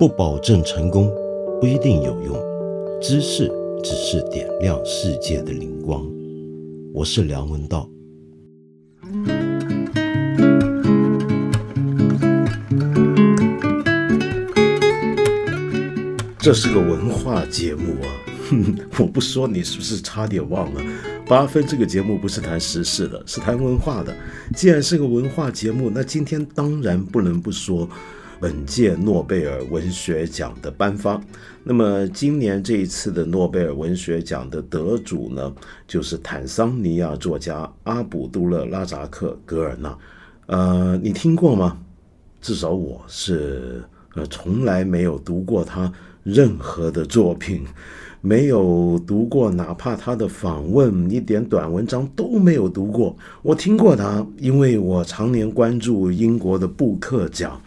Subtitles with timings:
[0.00, 1.12] 不保证成功，
[1.60, 2.34] 不一定有用。
[3.02, 3.52] 知识
[3.84, 6.10] 只是点亮世界的灵光。
[6.94, 7.86] 我是梁文道。
[16.38, 18.08] 这是个文化节目啊！
[18.48, 20.82] 哼， 我不说你是不是差点忘了？
[21.26, 24.16] 八分这个节目不是谈时事的，是谈文化的。
[24.56, 27.86] 既然是个文化节目，那今天当然不能不说
[28.40, 31.20] 本届诺贝尔文学奖的颁发。
[31.62, 35.52] 那么今年这一次的诺贝尔文学奖的得主呢，
[35.86, 39.98] 就是坦桑尼亚作家阿卜杜勒拉扎克格尔纳。
[40.46, 41.78] 呃，你听过吗？
[42.40, 43.84] 至少我是
[44.14, 45.92] 呃从来没有读过他。
[46.22, 47.64] 任何的作品
[48.20, 53.16] 没有读过，哪怕他的访问一点短文章都没有读过。
[53.40, 57.58] 我听过他，因为我常年关注英国的布克奖，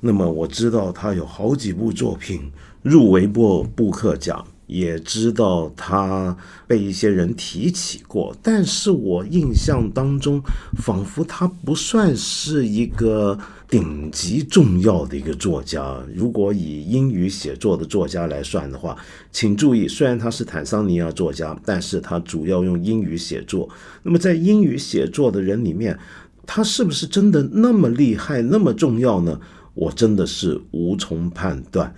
[0.00, 2.50] 那么我知道他有好几部作品
[2.82, 4.46] 入围过布克奖。
[4.70, 10.40] 也知道他被一些人提起过，但是我印象当中，
[10.78, 13.36] 仿佛他不算是一个
[13.68, 16.00] 顶级重要的一个作家。
[16.14, 18.96] 如果以英语写作的作家来算的话，
[19.32, 23.68] 请注意，虽然他是坦桑尼亚作家，但是他主要用英语写作。
[24.04, 25.98] 那么在英语写作的人里面，
[26.46, 29.40] 他是不是真的那么厉害、那么重要呢？
[29.80, 31.92] 我真的是无从判断。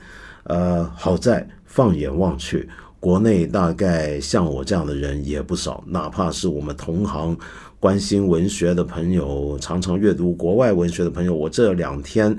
[0.44, 1.46] 呃，好在。
[1.64, 2.68] 放眼望去，
[3.00, 7.34] 国内大概像我这样的人也不少，哪怕是我们同行、
[7.80, 12.36] 关心文学的朋友，常常阅读国外文学的朋友，我这两天。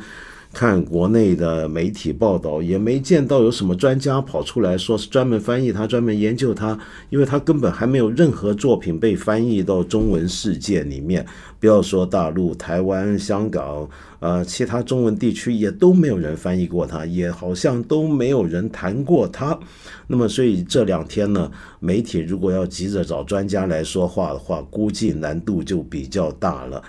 [0.53, 6.77] 看国内的媒体报道，也没见到有什么专家跑出来说是专门翻译他、专门研究他，
[7.09, 11.25] 因为他根本还没有任何作品被翻译到中文世界里面。
[11.59, 19.57] 不要说大陆、台湾、香港，呃，其他中文地区也都没有人翻译过他，也好像都没有人谈过他。
[20.07, 26.83] 那么，所以这两天呢，媒体如果要急着找专家来说话的话，估计难度就比较大了。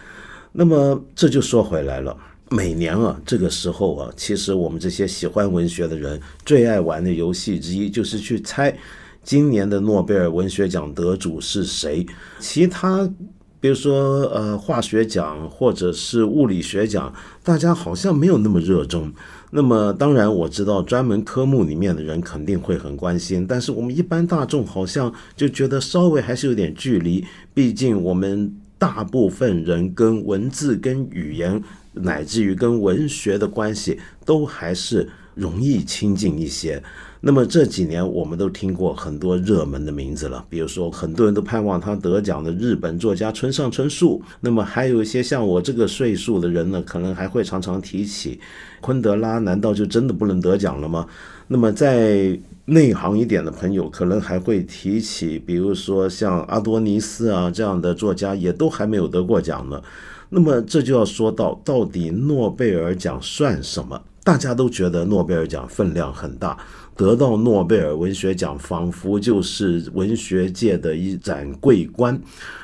[0.53, 2.15] 那么这就说回来了。
[2.55, 8.79] 每年啊，这个时候啊，其实我们这些喜欢文学的人最爱玩的游戏之一，就是去猜
[9.25, 12.07] 今年的诺贝尔文学奖得主是谁。
[12.39, 13.11] 其他，
[13.59, 17.13] 比如说呃，化学奖或者是物理学奖，
[17.43, 19.13] 大家好像没有那么热衷。
[19.51, 27.25] 那么，当然我知道专门科目里面的人肯定会很关心，但是我们一般大众好像就觉得稍微还是有点距离。
[27.53, 31.61] 毕竟我们大部分人跟文字跟语言。
[31.95, 36.83] 乃至于跟文学的关系都还是容易亲近一些。
[37.27, 44.23] 那么这几年我们都听过很多热门的名字了，比如说很多人都盼望他得奖的日本作家村上春树。
[44.41, 48.39] 那么还有一些像我这个岁数的人呢，可能还会常常提起
[48.83, 49.39] 昆德拉。
[49.39, 51.07] 难道就真的不能得奖了吗？
[51.49, 59.83] 那么在内行一点的朋友，可能还会提起，比如说像阿多尼斯啊这样的作家，也都还没有得过奖呢。
[60.31, 64.01] 那么这就要说到，到底诺贝尔奖算什么？
[64.25, 66.57] 大家都觉得诺贝尔奖分量很大，
[66.97, 72.19] 得到诺贝尔文学奖仿佛就是文学界的一盏桂冠。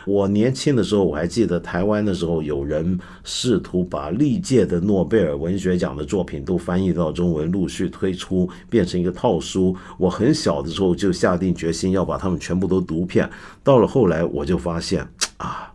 [0.06, 9.77] 我年轻的时候，我还记得台湾的时候，有人试图把历届的诺贝尔文学奖的作品都翻译到中文，陆续推出，变成一个套书。
[9.98, 13.28] 我很小的时候就下定决心要把它们全部都读遍。
[13.62, 15.06] 到了后来，我就发现
[15.37, 15.69] 啊。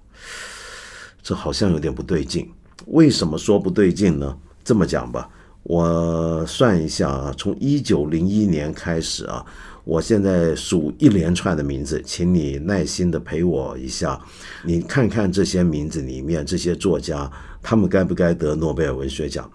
[1.25, 2.47] 这好像有点不对劲，
[2.85, 4.37] 为什么说不对劲呢？
[4.63, 5.27] 这么讲吧，
[5.63, 9.43] 我算一下啊，从一九零一年开始啊，
[9.85, 14.21] 我现在数一连串的名字，请你耐心的陪我一下，
[14.63, 17.27] 你看看这些名字里面这些作家，
[17.59, 19.49] 他们该不该得诺贝尔文学奖？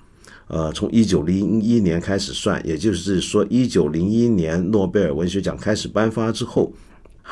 [0.48, 6.72] 呃，从一九零一年开始算，也就是说一九零一年诺贝尔文学奖开始颁发之后。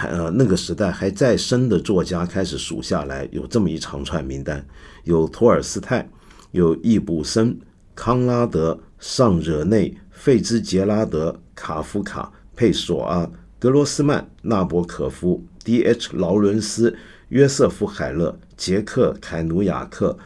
[0.07, 4.65] 呃，那个时代还在生的作家开始数下来，有这么一长串名单：
[5.05, 6.09] 有托尔斯泰，
[6.53, 7.59] 有易卜生、
[7.95, 13.29] 康拉德、尚惹内、费兹杰拉德、卡夫卡、佩索阿、
[13.59, 16.11] 格罗斯曼、纳博可夫、D.H.
[16.13, 16.97] 劳伦斯、
[17.31, 20.17] 约瑟夫海勒、杰克凯努亚克、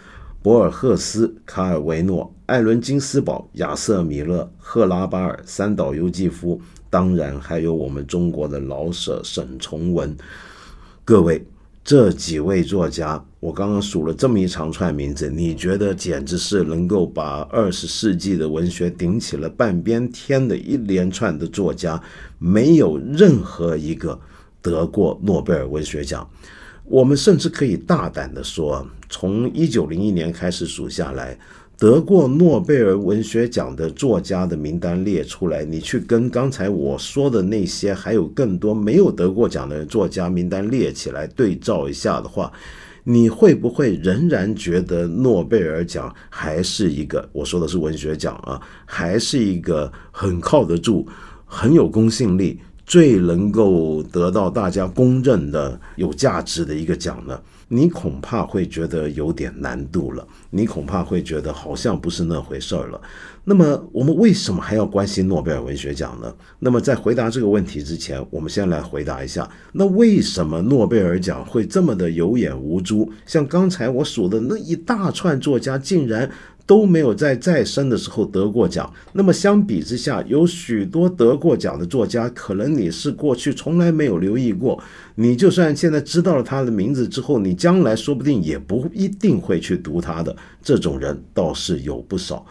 [0.42, 6.60] 博尔赫斯、卡尔维诺、艾伦金斯堡、亚瑟米勒、赫拉巴尔、三岛由纪夫。
[6.92, 10.14] 当然还有我们中国的老舍沈从文，
[11.06, 11.42] 各位
[11.82, 21.98] 这几位作家，我刚刚数了这么一长串名字，你觉得简直是能够把二十世纪的文学顶起了半边天的一连串的作家，
[22.38, 24.20] 没有任何一个
[24.60, 26.28] 得过诺贝尔文学奖。
[26.84, 31.38] 我们甚至可以大胆地说，从一九零一年开始数下来。
[31.82, 42.52] 得过诺贝尔文学奖的作家的名单列出来，你去跟刚才我说的那些还有更多没有得过奖的作家名单列起来对照一下的话，
[43.02, 51.04] 你会不会仍然觉得诺贝尔奖还是一个我说的是文学奖啊，还是一个很靠得住、
[51.44, 57.40] 很有公信力、最能够得到大家公认的有价值的一个奖呢？
[57.74, 63.00] 你恐怕会觉得有点难度了，你恐怕会觉得好像不是那回事儿了。
[63.44, 66.32] 那么，我们为什么还要关心诺贝尔文学奖呢？
[66.58, 73.10] 那么，在回答这个问题之前，我们先来回答一下：那为什么诺贝尔奖会这么的有眼无珠？
[73.24, 76.30] 像刚才我数的那一大串作家，竟然。
[76.72, 78.90] 都没有在再生的时候得过奖。
[79.12, 84.82] 那么相比之下，有许多得过奖的作家，可能你是过去从来没有留意过。
[85.16, 90.34] 你就算现在知道了他的名字之后，你将来说不定也不一定会去读他的。
[90.62, 92.46] 这种人倒是有不少。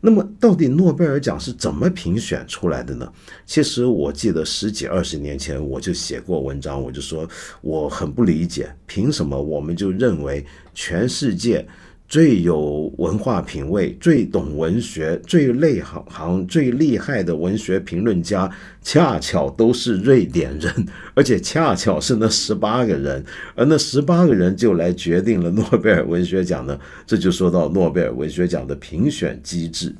[0.00, 3.08] 那么，到底诺贝尔奖是怎么评选出来的呢？
[3.46, 7.28] 其实我记得十几二十年前我就写过文章，我就说
[7.60, 10.44] 我很不理解，凭什么我们就认为
[10.74, 11.64] 全世界。
[12.10, 18.50] 最有文化品味、最懂文学、最内行行、最厉害的文学评论家，
[18.82, 23.24] 恰巧都是瑞典人， 而且恰巧是那十八个人，
[23.54, 26.76] 而那十八个人就来决定了诺贝尔文学奖呢。
[27.06, 29.94] 这就说到诺贝尔文学奖的评选机制。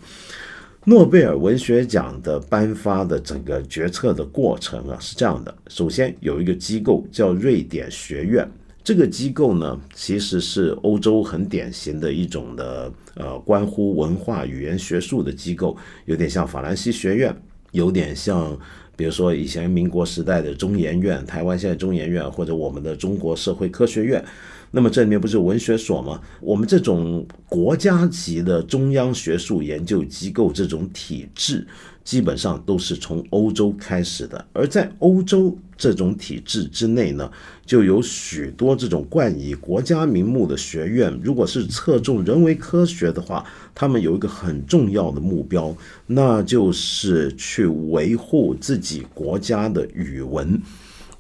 [0.86, 8.50] 诺贝尔文学奖的颁发的整个决策的过程啊，是这样的：首先有一个机构叫瑞典学院。
[8.90, 15.76] 这个机构呢，其实是欧洲很典型的一种的呃，关乎文化语言学术的机构，
[16.06, 17.32] 有点像法兰西学院，
[17.70, 18.58] 有点像，
[18.96, 24.25] 比如说以前民国时代的中研院，台湾现在中研院，或者我们的中国社会科学院。
[24.72, 26.20] 那么这里面不是文学所吗？
[26.40, 31.64] 我们这种国家级的中央学术研究机构这种体制。
[32.10, 37.30] 基本上都是从欧洲开始的，而在欧洲这种体制之内呢，
[37.64, 41.16] 就有许多这种冠以国家名目的学院。
[41.22, 45.72] 如果是侧重人为科学的话，他们有一个很重要的目标，
[46.04, 50.60] 那就是去维护自己国家的语文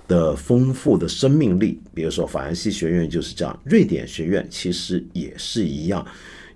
[0.08, 1.78] 的丰富的生命力。
[1.94, 6.04] 比如说法兰西学院就是这样，瑞典学院其实也是一样，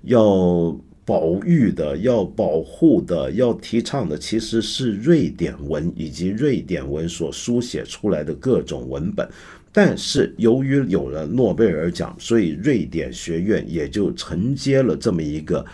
[0.02, 0.76] 要。
[1.04, 9.28] 保育的、要保护的、要提倡的，其实是瑞典文以及瑞典文所书写出来的各种文本。
[9.70, 15.66] 但是由于有了诺贝尔奖，所以瑞典学院也就承接了这么一个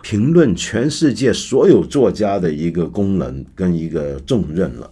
[0.00, 4.90] 评论全世界所有作家的一个功能跟一个重任了。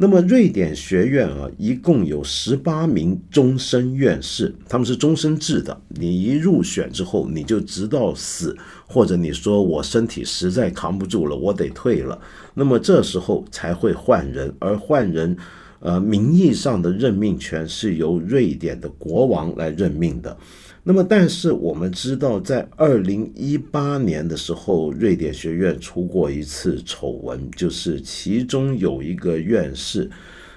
[0.00, 5.76] 那么瑞典学院啊，一共有十八名终身院士，他们是终身制的。
[5.88, 8.56] 你一入选之后，你就直到死，
[8.86, 12.16] 或者你说我身体实在扛不住了，我得退了，
[12.54, 15.36] 那么这时候才会换人，而换人，
[15.80, 20.36] 呃，名义上的任命权是由瑞典的国王来任命的。
[20.84, 30.10] 那么，但是我们知道，在二零一八年的时候，瑞典学院出过一次丑闻，就是其中有一个院士，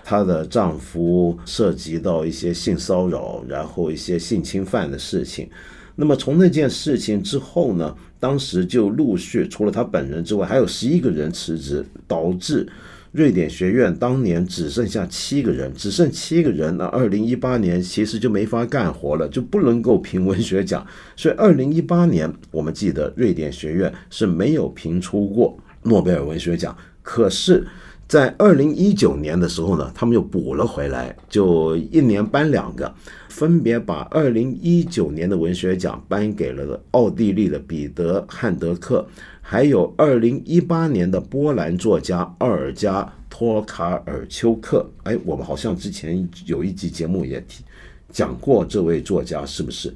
[0.06, 5.50] 她的丈夫涉及到一些性骚扰，然后一些性侵犯的事情。
[5.96, 12.66] 那么从那件事情之后呢，当时就陆续除了她本人之外，还有十一个人辞职，导致。
[13.12, 20.86] 瑞典学院当年只剩下七个人，只剩七个人，那二零一八年其实就没法干活了，就不能够评文学奖。
[21.18, 26.74] 所以二零一八年，我们记得瑞典学院是没有评出过诺贝尔文学奖。
[27.02, 27.68] 可是，
[28.08, 32.94] 在二零一九年的时候呢，他们又补了回来，就一年颁两个，
[33.32, 39.08] 分别把二零一九年的文学奖颁给了奥地利的彼得汉德克。
[39.42, 47.64] 还有二零一八年的波兰作家奥尔加托卡尔丘克，哎，我们好像之前有一集节目也提
[48.10, 49.94] 讲过这位作家，是不是？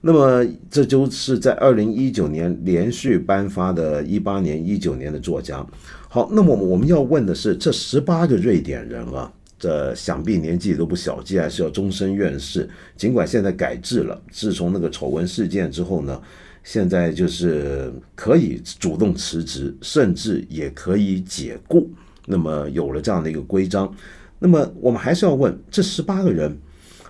[0.00, 5.64] 那么这就是在二零一九年连续颁发的一八年、一九年的作家。
[6.08, 16.20] 好，那么我们要问的是，这十八个瑞典人啊，这想必年纪都不小，既然是要终身院士，尽管现在改制了，自从那个丑闻事件之后呢？
[16.64, 21.88] 现在就是可以主动辞职，甚至也可以解雇。
[22.26, 23.90] 那么有了这样的一个规章，
[24.38, 26.54] 那么我们还是要问：这十八个人，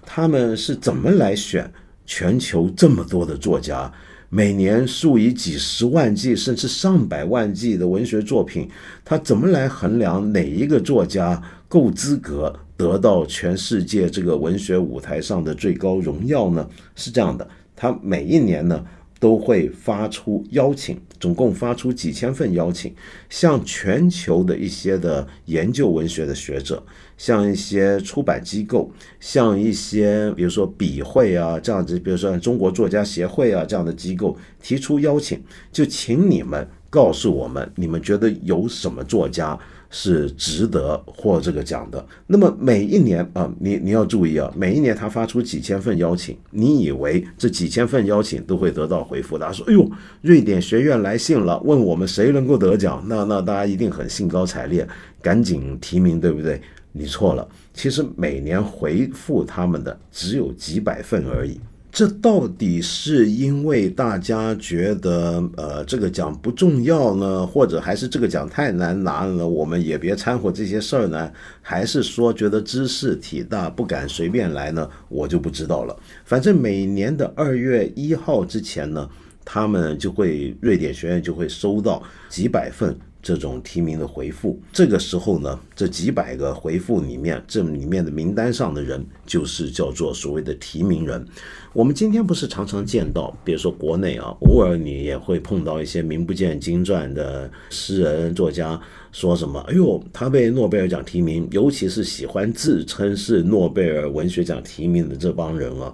[0.07, 1.69] 他们是怎么来选
[2.07, 3.93] 全球这么多的作家？
[4.31, 8.69] 每年数以几十万计甚至上百万计的文学作品，
[9.05, 16.68] 他怎么来衡量哪一个作家够资格得到全世界这个文学舞台上的最高荣耀呢？
[16.96, 18.84] 是这样的，他每一年呢。
[19.20, 22.94] 都会发出邀请，总共发出几千份邀请，
[23.28, 26.80] 向全球的一些的研究文学的学者，
[27.16, 39.58] 像一些出版机构，像一些比如说笔会啊这样子，比如说中国作家协会啊这样的机构提出邀请，就请你们告诉我们，你们觉得有什么作家。
[39.90, 42.04] 是值得获这个奖的。
[42.26, 49.38] 那么每一年啊，你你要注意啊，每一年他发出几千份邀请，你以为这几千份邀请都会得到回复？
[49.38, 49.90] 他说：“哎呦，
[50.21, 53.02] 瑞典学院来信了，问我们谁能够得奖？
[53.07, 54.87] 那那大家一定很兴高采烈，
[55.23, 56.61] 赶紧提名，对不对？
[56.92, 61.61] 你错了，其实每年回复他们的只有几百份而已。”
[61.99, 69.49] 这到底是因为大家觉得呃这个奖不重要呢，或者还是这个奖太难拿了？
[69.49, 71.28] 我们也别掺和这些事儿呢？
[71.61, 74.88] 还是说觉得知识体大不敢随便来呢？
[75.09, 75.97] 我就不知道了。
[76.25, 79.11] 反正每年的二月一号之前呢，
[79.45, 82.97] 他们就会瑞典学院就会收到几百份。
[83.20, 91.26] 这种提名的回复，这个时候呢，这几百个回复里面，这里面的名单上的人，就是叫做所谓的提名人。
[91.72, 98.80] 我们今天不是常常见到，比如说国内啊，偶尔你也会碰到一些名不见经传的诗人作家，
[99.12, 105.92] 说什么，哎呦，他被诺贝尔奖提名，尤其是喜欢自称是诺贝尔文学奖提名的这帮人啊。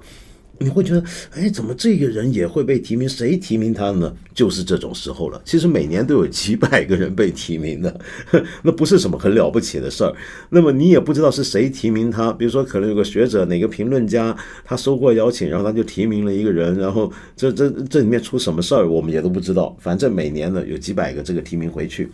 [0.58, 3.08] 你会觉得，哎，怎么这个人也会被提名？
[3.08, 4.14] 谁提名他呢？
[4.34, 5.40] 就是这种时候了。
[5.44, 8.00] 其实每年都有几百个人被提名的，
[8.62, 10.12] 那不是什么很了不起的事儿。
[10.50, 12.32] 那么你也不知道是谁提名他。
[12.32, 19.76] 比如说，可能有个学者、哪个评论家，他收过邀请，然后他就提名了一个人，然后这这这里面出什么事儿，我们也都不知道。
[19.80, 22.08] 反正每年呢，有几百个这个提名回去。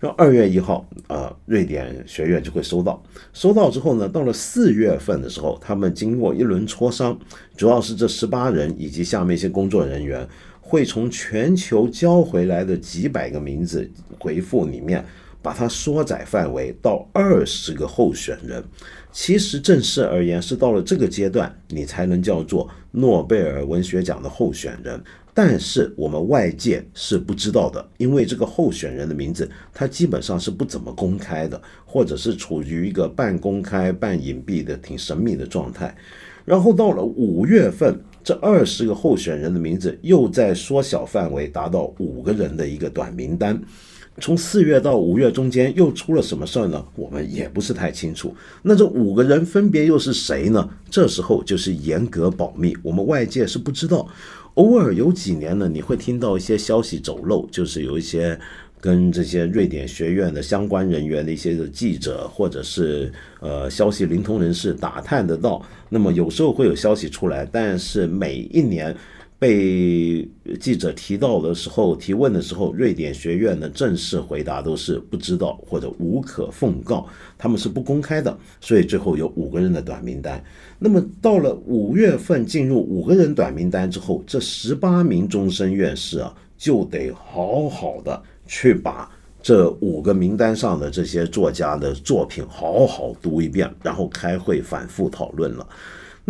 [0.00, 3.02] 然后二月一号，呃，瑞典学院就会收到。
[3.32, 7.18] 收到之后呢，到了四月份的时候，他们经过一轮磋商，
[7.56, 10.26] 主要是这十八人以及下面一些工作人员，
[10.60, 13.90] 会从全球交回来的几百个名字
[14.20, 15.04] 回复里面，
[15.42, 18.62] 把它缩窄范围到二十个候选人。
[19.10, 25.02] 其实正式而言，是到了这个阶段，你才能叫做诺贝尔文学奖的候选人。
[25.40, 35.96] 但是我们外界是不知道的，因为这个候选人的名字，他基本上是不怎么公开的，或者是处于一个半公开、半隐蔽的、挺神秘的状态。
[36.44, 43.62] 然后到了五月份，这二十个候选人的名字又在缩小范围，达到五个人的一个短名单。
[44.20, 46.84] 从四月到五月中间又出了什么事儿呢？
[46.96, 48.34] 我们也不是太清楚。
[48.62, 50.68] 那这五个人分别又是谁呢？
[50.90, 54.08] 这时候就是严格保密，我们外界是不知道。
[54.54, 58.38] 偶尔有几年呢，你会听到一些消息走漏，就是有一些
[58.80, 65.62] 跟这些瑞典学院的相关人员的一些记者，或者是呃消息灵通人士打探得到。
[65.88, 68.96] 那么有时候会有消息出来，但是每一年。
[69.38, 70.28] 被
[70.58, 77.06] 记者提到的时候，提问的时候，瑞典学院的正式回答都是不知道或者无可奉告，
[77.38, 78.36] 他们是不公开的。
[78.60, 80.42] 所以最后有五个人的短名单。
[80.78, 89.08] 那么到了五月份进入五个人短名单之后，这十八名终身院士啊，就得好好的去把
[89.40, 95.64] 这五个名单上的这些作家的作品好好读一遍，然后开会反复讨论了。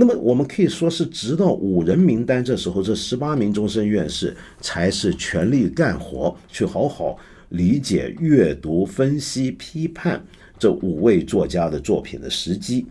[0.00, 10.25] 那么我们可以说是，直到五人名单这时候，这十八名终身院士才是全力干活，去好好理解、阅读、分析、批判
[10.57, 12.87] 这五位作家的作品的时机。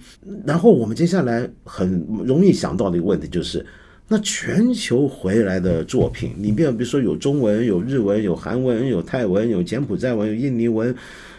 [0.45, 3.65] 然后我们接下来很容易想到的一个问题就是，
[4.09, 10.93] 那全球回来的作品，你比比如说有中文、有日文、有韩文、有泰文、有柬埔寨文、有印尼文，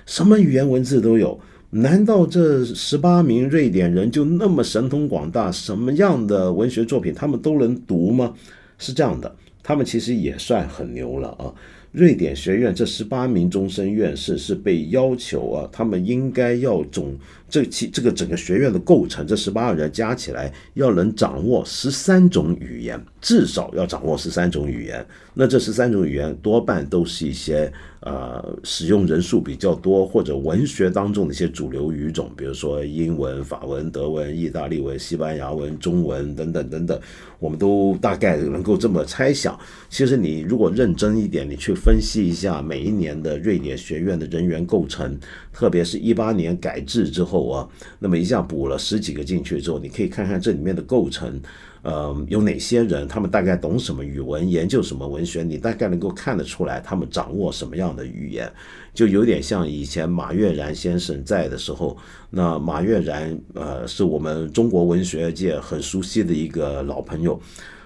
[0.07, 1.39] 什么语言文字都有。
[1.71, 5.53] 难道这十八名瑞典人就那么神通广大？
[5.53, 8.33] 什么样的文学作品他们都能读吗？
[8.79, 11.53] 是这样的，他们其实也算很牛了啊。
[11.93, 17.15] 瑞典学院这十八名终身院士是被要求啊，他们应该要总
[17.51, 25.05] 这其这个整个学院的构成，这十八个人加起来要能掌握十三种语言，至少要掌握十三种语言。
[25.35, 27.71] 那这十三种语言多半都是一些。
[28.01, 37.01] 呃，使用人数比较多，或者文学当中的一些主流语种，比如说英文、法文、德文、意大利文、西班牙文、中文等等等等，
[37.41, 39.59] 我们都大概能够这么猜想。
[39.91, 45.19] 其实你如果认真一点，你去分析一下每一年的瑞典学院的人员构成，
[45.53, 51.41] 特别是一八年改制之后啊，那么一下补了十几个进去之后，你可以看看这里面的构成。
[51.83, 53.07] 呃，有哪些人？
[53.07, 54.49] 他们大概懂什么语文？
[54.51, 55.43] 研究什么文学？
[55.43, 58.51] 你大概能够看得出来，他们掌握什么样的语言？
[58.93, 61.97] 就有点像以前马悦然先生在的时候。
[62.31, 67.41] 那马悦然，呃，是我们中国文学界很熟悉的一个老朋友。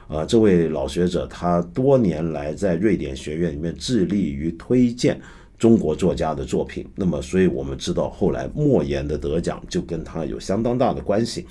[0.09, 5.19] 呃，这位老学者他多年来在瑞典学院里面致力于推荐
[5.59, 11.47] 中国作家的作品，那么所以我们知道后来莫言的得奖就跟他有相当大的关系。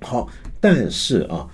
[0.00, 0.26] 好，
[0.60, 1.48] 但是啊，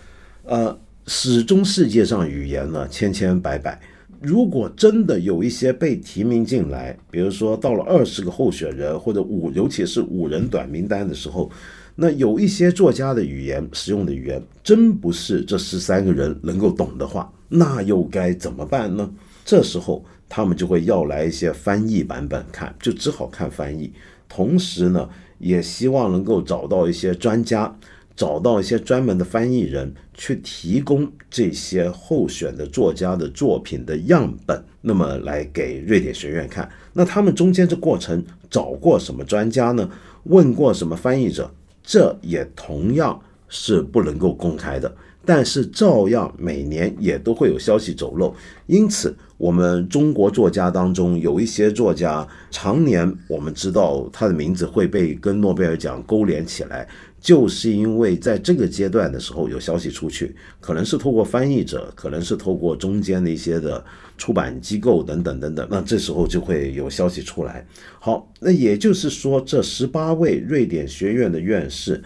[0.45, 3.81] 呃，始终世界上语言呢千千百百。
[4.21, 11.51] 如果真的有一些被提名进来，比如说到了二十个候选人或者五，尤其是五人短名单的时候，
[11.95, 19.09] 那有一些作家的语言使用的语言真不是这十三个人能够懂的话，那又该怎么办呢？
[19.45, 23.93] 这时候他们就会要来一些翻译版本看，就只好看翻译。
[24.29, 25.09] 同时呢，
[25.39, 27.79] 也希望能够找到一些专家。
[28.17, 36.69] 找到一些专门的翻译人去提供这些候选的作家的作品的样本，那么来给瑞典学院看。
[36.95, 39.89] 那他们中间这过程找过什么专家呢？
[40.25, 41.51] 问过什么翻译者？
[41.83, 44.93] 这也同样是不能够公开的。
[45.29, 48.33] 但是照样每年也都会有消息走漏。
[48.67, 56.89] 因此，我们中国作家当中有一些作家，常年我们知道他的名字会被跟诺贝尔奖勾连起来。
[57.27, 63.85] 就是因为在这个阶段的时候有消息出去，可能是透过翻译者，可能是透过中间的一些的
[64.17, 67.67] 出版机构等等等等，那这时候就会有消息出来。
[67.99, 72.01] 好，那也就是说，这十八位瑞典学院的院士，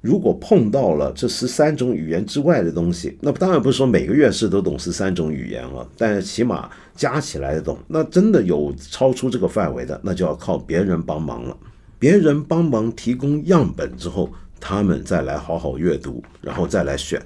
[0.00, 7.76] 如果碰到了这十三种语言之外的东西，那当然不是说每个院士都懂十三种语言了，但是起码加起来懂。
[7.88, 11.54] 那真的有超出这个范围的，那就要靠别人帮忙了。
[11.98, 14.30] 别人帮忙提供样本之后。
[14.60, 17.20] 他们再来好好阅读，然后再来选。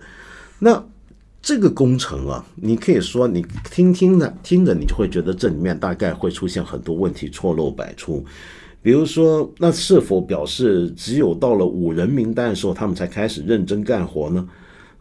[0.58, 0.84] 那
[1.42, 8.24] 这个工程啊，你可以说你听听的听着，你就会觉得这里面大概会出现很多问题，错漏百出。
[8.82, 14.48] 比如说，那是否表示只有到了五人名单的时候，他们才开始认真干活呢？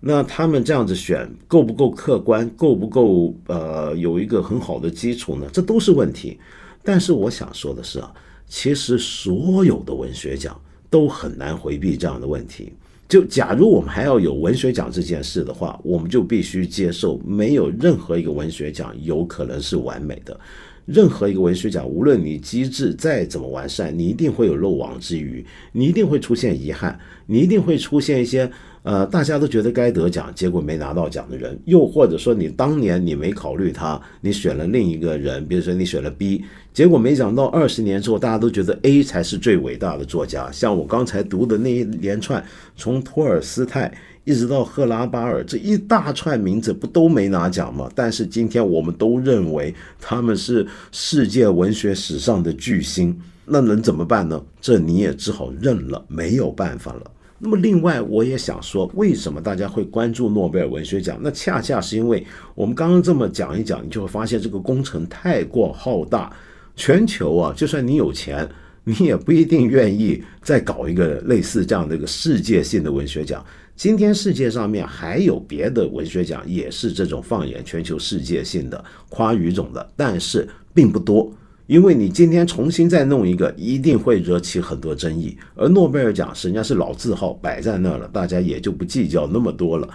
[0.01, 2.49] 那他们这样子选够不够客观？
[2.51, 5.47] 够不够呃有一个很好的基础呢？
[5.51, 6.39] 这都是问题。
[6.83, 8.13] 但是我想说的是啊，
[8.47, 10.57] 其实所有的文学奖。
[10.89, 12.71] 都很难回避这样的问题。
[13.07, 20.39] 就假如我们还要有文学奖这件事的话，我们就必须接受，没有任何一个文学奖有可能是完美的。
[20.85, 28.49] 任何一个文学奖，无论你机制再怎么完善，你一定会有漏网之鱼，你一定会出现遗憾，你一定会出现一些
[28.83, 40.51] 呃大家都觉得该得奖，结果没拿到奖的人，又或者说你当年你没考虑他，你选了另一个人，比如说你选了 B，结果没想到二十年之后大家都觉得 A 才是最伟大的作家。
[40.51, 42.43] 像我刚才读的那一连串，
[42.75, 43.91] 从托尔斯泰。
[44.25, 47.89] 一直到赫拉巴尔这一大串名字不都没拿奖吗？
[47.95, 54.39] 但是今天我们都认为他们是世界文学史上的巨星，那能怎么办呢？
[54.61, 57.11] 这你也只好认了，没有办法了。
[57.41, 61.17] 那么另外，我也想说，为什么大家会关注诺贝尔文学奖？
[61.21, 66.31] 那恰恰是因为我们刚刚这么讲一讲，你就会发现这个工程太过浩大，
[66.75, 68.47] 全球啊，就算你有钱，
[68.83, 73.43] 你也不一定愿意再搞一个类似这样的一个世界性的文学奖。
[73.75, 81.31] 今天世界上面还有别的文学奖，也是这种放眼全球世界性的跨语种的，但是并不多。
[81.69, 85.37] 因为你今天重新再弄一个，一定会惹起很多争议。
[85.53, 89.87] 而诺贝尔奖人家是老字号摆在那儿了，大家也就不计较那么多了。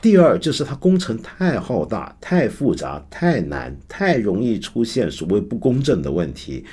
[0.00, 6.64] 第二就是它工程太浩大、太复杂、太难、太容易出现所谓不公正的问题，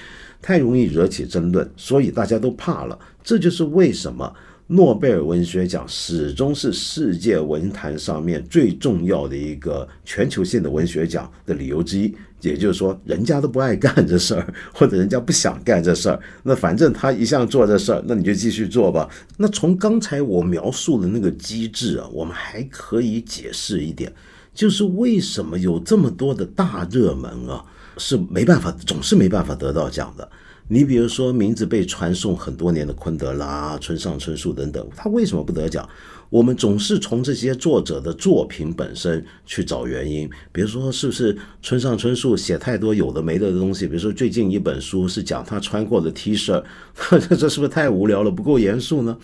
[0.41, 2.97] 太容易惹起争论，所以大家都怕了。
[3.23, 4.33] 这就是为什么。
[4.71, 12.15] 诺贝尔文学奖始终是世界文坛上面最重要的一个全球性的文学奖的理由之一。
[12.41, 19.09] 也就是说，人家都不爱干这事儿， 或者人家不想干这事儿，那反正他一向做这事儿，那你就继续做吧。
[19.37, 24.13] 那从刚才我描述的那个机制啊，我们还可以解释一点，
[24.53, 27.63] 就是为什么有这么多的大热门啊，
[27.97, 30.29] 是没办法，总是没办法得到奖的。
[30.71, 35.87] 你比如说，名字被传颂很多年的昆德拉、村上春树等等，他为什么不得奖？
[36.29, 40.29] 我们总是从这些作者的作品本身去找原因。
[40.51, 43.87] 比如说，是不是村上春树写太多有的没的的东西？
[43.87, 46.63] 比如说，最近一本书是讲他穿过的 T 恤，
[47.35, 49.17] 这是不是太无聊了，不够严肃呢？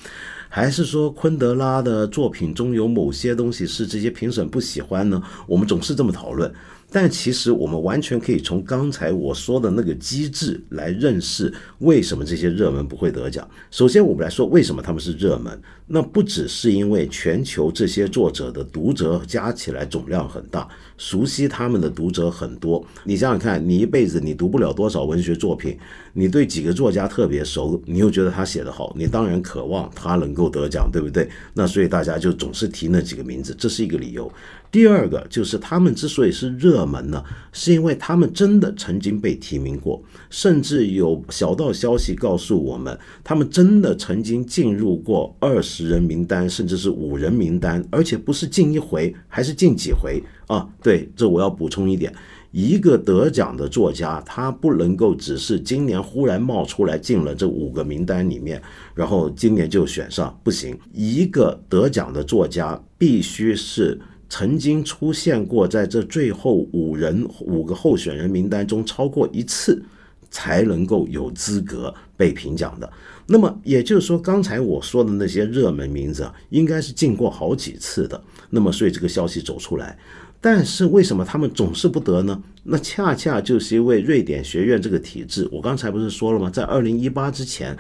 [0.50, 5.22] 还是说昆德拉的作品中有某些东西是这些评审不喜欢呢？
[5.48, 6.52] 我们总是这么讨论。
[6.96, 13.46] 但其实我们完全可以从刚才我说的那个机制来认识为什么这些热门不会得奖。
[13.70, 15.62] 首先，我们来说为什么他们是热门。
[15.88, 20.66] 那不只是因为全球这些作者的读者加起来总量很大，
[20.98, 22.86] 熟悉他们的读者很多。
[23.04, 25.78] 你想想看，你一辈子你读不了多少文学作品，
[26.14, 31.30] 你对几个作家特别熟，你又觉得他写得好，你当然渴望他能够得奖，对不对？
[31.54, 34.32] 那所以大家就总是提那几个名字，这是一个理由。
[34.72, 50.68] 第二个就是他们之所以是热门呢，是因为他们真的曾经被提名过，甚至有小道消息告诉我们，他们真的曾经进入过二十人名单，甚至是五人名单，而且不是进一回，还是进几回啊？
[50.82, 52.14] 对，这我要补充一点。
[52.52, 58.62] 一个得奖的作家，他不能够只是今年忽然冒出来进了这五个名单里面，
[58.94, 60.80] 然后今年就选上，不行。
[60.94, 69.84] 一个得奖的作家必须是曾经出现过在这最后五人五个候选人名单中超过一次，
[70.32, 72.90] 才能够有资格被评奖的。
[73.28, 78.24] 那么也就是说，刚才我说的那些热门名字，应该是进过好几次的。
[78.50, 79.98] 那么，所以这个消息走出来。
[80.46, 82.40] 但是为什么他们总是不得呢？
[82.66, 85.50] 那恰恰就是因为瑞典学院这个体制。
[85.52, 86.52] 我刚才不是说了吗？
[86.52, 87.76] 在二零一八之前，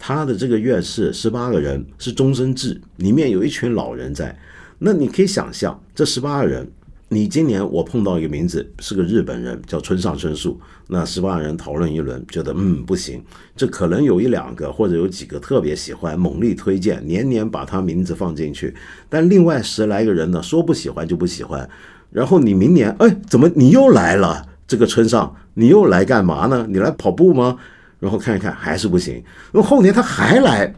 [0.00, 4.36] 他的这个院士十八个人是终身制，里面有一群老人在。
[4.80, 6.68] 那你可以想象，这十八个人。
[7.08, 10.58] 你今年我碰到一个名字是个日本人，叫村上春树。
[10.88, 13.22] 那十八人讨论一轮，觉得嗯不行，
[13.54, 18.74] 这可能有一两个或者有几个特别喜欢，猛力推荐，年年把他名字放进去。
[19.10, 21.68] 但另外十来个人呢，说不喜欢就不喜欢。
[22.12, 24.46] 然后你明年，哎，怎么你又来了？
[24.68, 26.66] 这个村上，你又来干嘛呢？
[26.68, 27.56] 你来跑步吗？
[27.98, 29.22] 然后看一看还是不行。
[29.52, 30.74] 那后年他还来，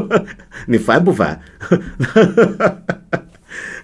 [0.66, 1.38] 你烦不烦？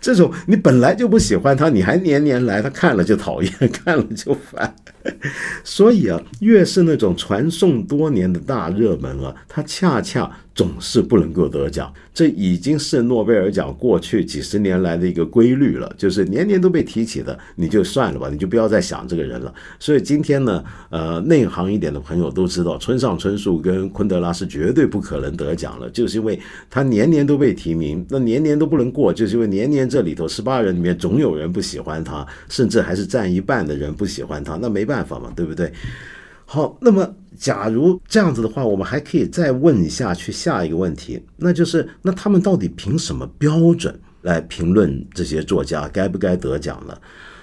[0.00, 4.74] 这种你本来就不喜欢他，你还年年来，他看了就讨厌， 看了就烦。
[5.64, 11.92] 所以啊，越是那种传颂多年的大热门啊，它恰恰总是不能够得奖。
[12.12, 19.54] 这已经是诺贝尔奖过去几十年来的一个规律了，就是年年都被提起的，你就算了吧，你就不要再想这个人了。
[19.78, 34.89] 所以今天呢，呃，内行一点的朋友都知道，村上春树跟昆德拉是绝对不可能得奖了，就是因为他年年都被提名，那年年都不能过，就是因为年年这里头十八人里面总有人不喜欢他，甚至还是占一半的人不喜欢他，那没。
[34.90, 35.72] 办法嘛，对不对？
[36.44, 46.98] 好，那么假如这样子的话，我们还可以再问一下去下一个问题，那就是那他们到底凭什么标准来评论这些作家该不该得奖呢？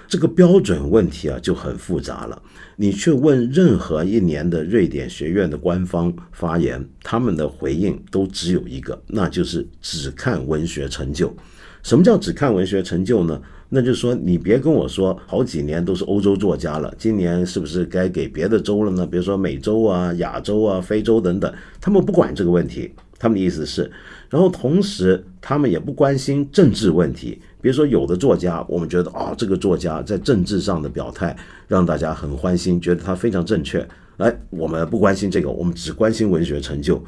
[0.09, 2.41] 这个标准问题啊就很复杂了。
[2.75, 11.35] 你去问任何一年的瑞典学院的官方发言，他们的回应都只有一个，那就是只看文学成就。
[11.81, 13.41] 什么叫只看文学成就呢？
[13.69, 19.05] 那就说，你别跟我说好几年都是欧洲作家了，今年是不是该给别的州了呢？
[19.05, 22.91] 比如说美洲啊、亚洲啊、非洲等等，他们不管这个问题。
[23.19, 23.91] 他们的意思是，
[24.29, 27.41] 然后同时他们也不关心政治问题。
[27.59, 31.35] 比如说，有的作家，我们觉得啊，这个作家在政治上的表态
[31.67, 33.83] 让大家很欢心，觉得他非常正确。
[34.17, 37.03] 哎，我们不关心这个，我们只关心文学成就。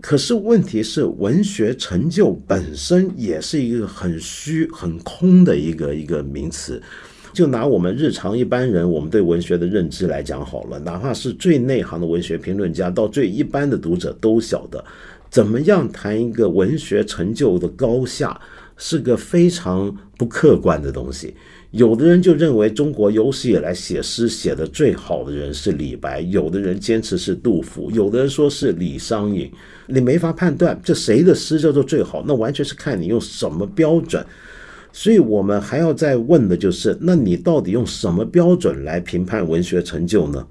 [0.00, 6.82] 可是问题是，文学成就本身也是一个很虚、很空的一个一个名词。
[7.32, 14.84] 就拿我们日常一般人，我们对文学的认知来讲好了，哪怕是最内行的文学评论家，到最一般的读者都晓得，
[15.30, 18.40] 怎么样谈一个文学成就的高下，
[18.76, 21.36] 是个非常不客观的东西。
[21.70, 29.48] 有的人就认为中国有史以来写诗写的最好的人是李白，有的人坚持是杜甫，有的人说是李商隐，
[29.86, 34.24] 你没法判断这谁的诗叫做最好，那完全是看你用什么标准。
[34.92, 40.44] 所以我们还要再问的就是，那你到底用什么标准来评判文学成就呢？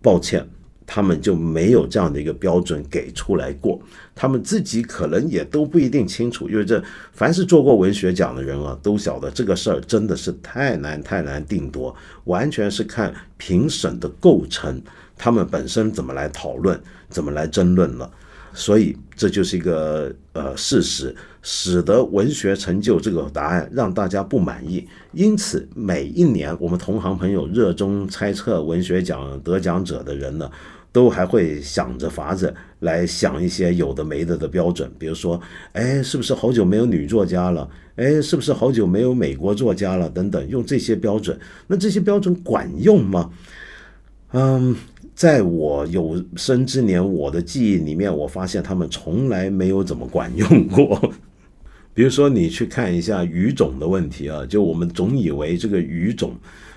[0.00, 0.48] 抱歉。
[0.86, 3.80] 他们就没有这样的一个标准给出来过，
[4.14, 11.94] 他们自己可能也都不一定清楚，因为这凡是做过文学奖的人啊，都晓得这个事儿真的是太难太难定夺，
[12.24, 14.80] 完全是看评审的构成，
[15.18, 18.08] 他们本身怎么来讨论，怎么来争论了，
[18.54, 30.48] 所以这就是一个呃事实，使得文学成就这个答案让大家不满意，因此每一年我们同行朋友热衷猜测文学奖得奖者的人呢。
[30.96, 35.38] 都还会想着法子来想一些有的没的的标准，比如说，
[35.72, 37.68] 哎，是不是好久没有女作家了？
[37.96, 40.08] 哎，是不是好久没有美国作家了？
[40.08, 43.30] 等等，用这些标准，那这些标准管用吗？
[44.32, 44.74] 嗯，
[45.14, 51.12] 在我有生之年，我的记忆里面，我发现他们从来没有怎么管用过。
[51.92, 56.34] 比如说，你去看一下语种的问题啊，就我们总以为这个语种。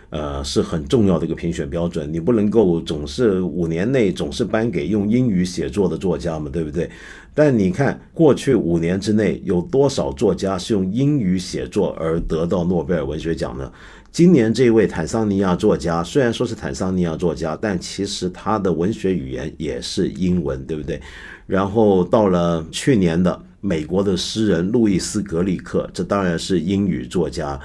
[0.09, 6.89] 呃，是很重要的一个评选标准，你不能够总是五年内总是颁给用英语写作的作家嘛，对不对？
[7.35, 13.71] 但你看过去五年之内有多少作家是用英语写作而得到诺贝尔文学奖呢？
[14.11, 20.99] 今年这位坦桑尼亚作家虽然说是坦桑尼亚作家，但其实他的文学语言也是英文，对不对？
[21.45, 27.59] 然后到了去年的美国的诗人路易斯格里克，这当然是英语作家。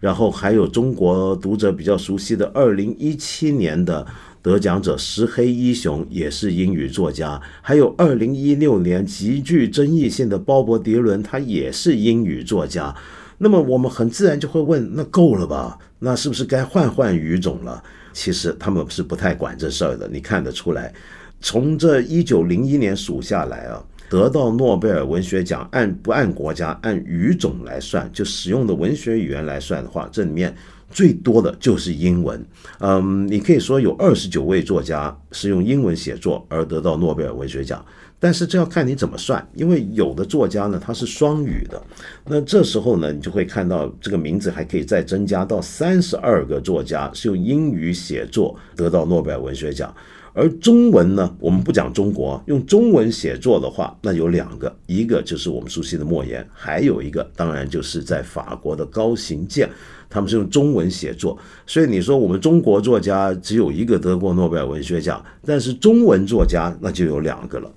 [0.00, 4.04] 然后还有中国读者比较熟悉的二零一七年的
[4.42, 12.94] 得奖者石黑一雄也是英语作家，还有二零一六年极具争议性的鲍勃迪伦，他也是英语作家。
[13.36, 15.78] 那么我们很自然就会问：那够了吧？
[15.98, 17.82] 那是不是该换换语种了？
[18.12, 20.92] 其实他们是不太管这事儿的，你看得出来。
[21.40, 30.52] 从这一九零一年数下来啊，得到诺贝尔文学奖按不按国家按语种来算，就使用的文学语言来算的话，这里面
[30.90, 32.44] 最多的就是英文。
[32.80, 37.82] 嗯，你可以说有二十九位作家是用英文写作而得到诺贝尔文学奖。
[38.22, 41.80] 但是这要看你怎么算，因为有的作家呢他是双语的，
[42.26, 49.94] 那这时候呢你就会看到这个名字还可以再增加到三十二个作家是用英语写作得到诺贝尔文学奖，
[50.32, 59.68] 而中文呢我们不讲中国，用中文写作的话，那有两个，一个就是我们熟悉的莫言，还有一个当然就是在法国的高行健，
[60.08, 67.70] 他们是用中文写作，所以你说我们中国作家只有一个得过诺贝尔文学奖，但是中文作家那就有两个了。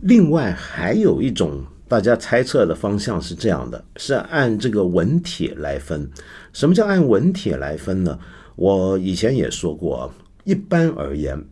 [0.00, 6.10] 另外还有一种大家猜测的方向是这样的，是按这个文帖来分。
[6.52, 8.18] 什么叫按文帖来分呢？
[8.56, 10.12] 我以前也说过，
[10.44, 11.42] 一般而言，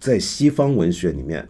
[0.00, 1.46] 在西方文学里面，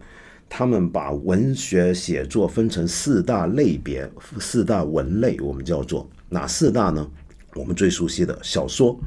[0.48, 4.10] 他们把文学写作分成四大类别、
[4.40, 7.08] 四大文类，我们叫做哪四大呢？
[7.54, 8.98] 我们最熟悉的小说，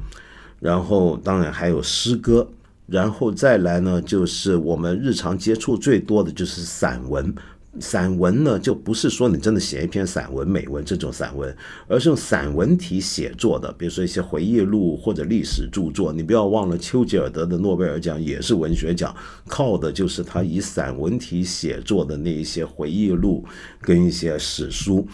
[0.58, 2.48] 然后当然还有诗歌。
[2.86, 7.34] 然后再来呢，就是我们日常接触最多的就是散文。
[7.80, 11.54] 散文呢，就不是说你真的写一篇散文、美文这种散文，
[11.88, 16.12] 而是用散文体写作的，比如说一些回忆录或者历史著作。
[16.12, 19.14] 你不要忘了，丘吉尔得的诺贝尔奖也是文学奖，
[19.46, 23.44] 靠的就是他以散文体写作的那一些回忆录
[23.80, 25.06] 跟一些史书。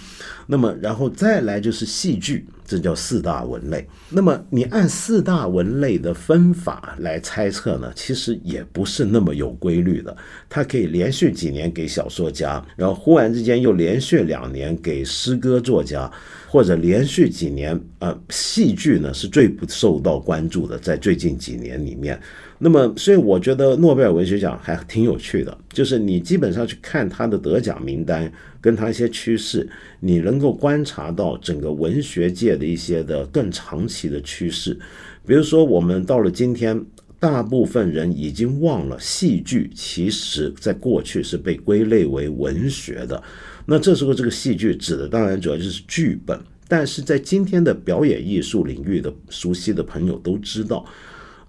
[0.47, 2.47] 那么，然后再来就是戏剧。
[2.71, 3.85] 这叫四大文类。
[4.09, 10.17] 那么你按四大文类的分法来猜测呢，其实也不是那么有规律的。
[10.49, 16.09] 它可以连续几年给小说家，然后忽然之间又连续两年给诗歌作家，
[16.47, 22.21] 或者连续几年，啊，戏剧呢是最不受到关注的，在最近几年里面。
[22.63, 29.67] 那么，所以我觉得诺贝尔文学奖还挺有趣的，就是你基本上去看他的得奖名单，跟他一些趋势，
[30.01, 34.79] 你能够观察到整个文学界的一些的更长期的趋势。
[35.27, 36.79] 比如说，我们到了今天，
[37.19, 43.23] 大部分人已经忘了戏剧，其实在过去是被归类为文学的。
[43.65, 50.85] 那这时候，这个戏剧指的当然主要就是剧本，但是在今天的表演艺术领域的熟悉的朋友都知道。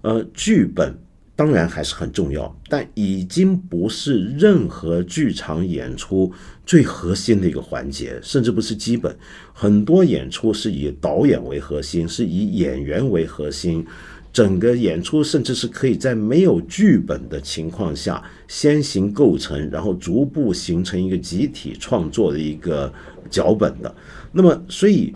[0.02, 0.96] 呃，剧本
[1.34, 6.30] 当然还是很重要，但已经不是任何剧场演出
[6.66, 9.16] 最核心的一个环节，甚至不是基本。
[9.52, 13.84] 很多演出是以导演为核心，是以演员为核心，
[14.32, 22.92] 整个演出甚至是可以在没有剧本的情况下先行构成，然后逐步形成一个集体创作的一个
[23.30, 23.94] 脚本的。
[24.32, 25.14] 那么，所以。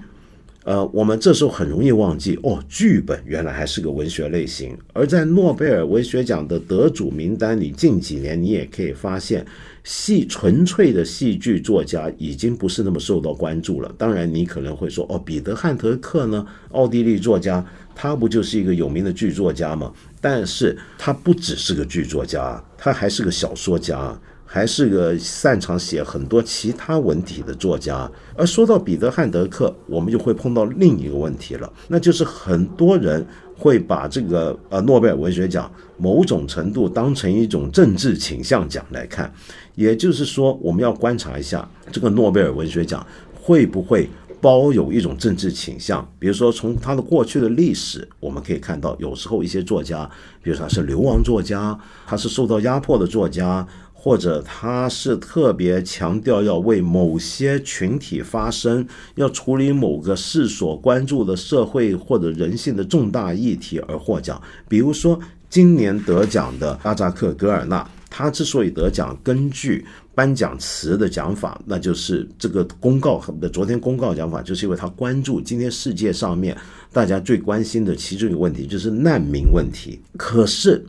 [0.66, 4.76] 呃，我们这时候很容易忘记哦，剧本原来还是个文学类型。
[4.92, 9.46] 而在诺贝尔文学奖的得主名单里，近几年你也可以发现，
[9.84, 13.94] 戏纯粹的戏剧作家已经不是那么受到关注了。
[13.96, 19.92] 当然，你可能会说，哦，彼得汉德克呢，奥地利作家，他不就是一个有名的剧作家吗？
[20.20, 24.20] 但是他不只是个剧作家，他还是个小说家。
[24.46, 28.10] 还是个擅长写很多其他文体的作家。
[28.36, 39.30] 而说到彼得·汉德克，我们就会碰到另一个问题了，那就是很多人会把这个呃诺贝尔文学奖某种程度当成一种政治倾向奖来看。
[39.74, 43.04] 也就是说，我们要观察一下这个诺贝尔文学奖
[43.34, 44.08] 会不会
[44.40, 46.06] 包有一种政治倾向。
[46.18, 50.08] 比如说，从他的过去的历史，我们可以看到，有时候一些作家，
[50.42, 53.66] 比如说他是流亡作家，他是受到压迫的作家。
[54.06, 64.40] 或者他是特别强调要为某些群体发声，要处理某个世所关注的社会或者人性的重大议题而获奖。
[64.68, 65.18] 比如说，
[65.50, 73.20] 今年得奖的阿扎克·格尔纳，他之所以得奖，根据颁奖词的讲法，那就是这个公告
[73.52, 76.56] 昨天公告讲法，就是因为他关注今天世界上面
[76.92, 79.98] 大家最关心的其中一个问题，就是难民问题。
[80.16, 80.86] 可是。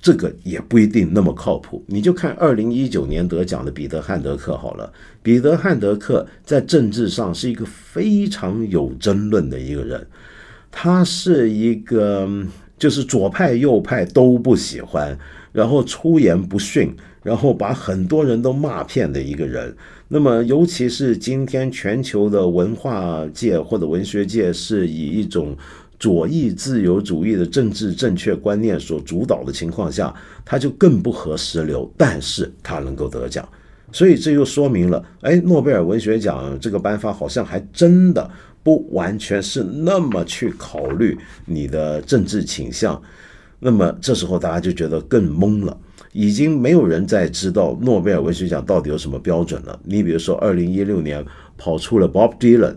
[0.00, 4.92] 这个也不一定那么靠谱，你就看二零一九年得奖的彼得·汉德克好了。
[5.20, 10.06] 彼得·汉德克在政治上是一个非常有争论的一个人，
[10.70, 12.28] 他是一个
[12.78, 15.18] 就是左派右派都不喜欢，
[15.50, 19.74] 然后出言不逊，然后把很多人都骂骗的一个人。
[20.08, 25.56] 那么，尤其是今天全球的文化界或者文学界是以一种。
[25.98, 31.90] 左翼自由主义的政治正确观念所主导的情况下，他就更不合时流。
[31.96, 33.48] 但是他能够得奖，
[33.92, 38.30] 所以这又说明了，哎，诺贝尔文学奖这个颁发好像还真的
[38.62, 43.00] 不完全是那么去考虑你的政治倾向。
[43.58, 45.74] 那么这时候大家就觉得更懵了，
[46.12, 49.80] 已经没有人再知道诺贝尔文学奖到底有什么标准了。
[49.82, 51.24] 你比如说，二零一六年
[51.56, 52.74] 跑出了 Bob Dylan。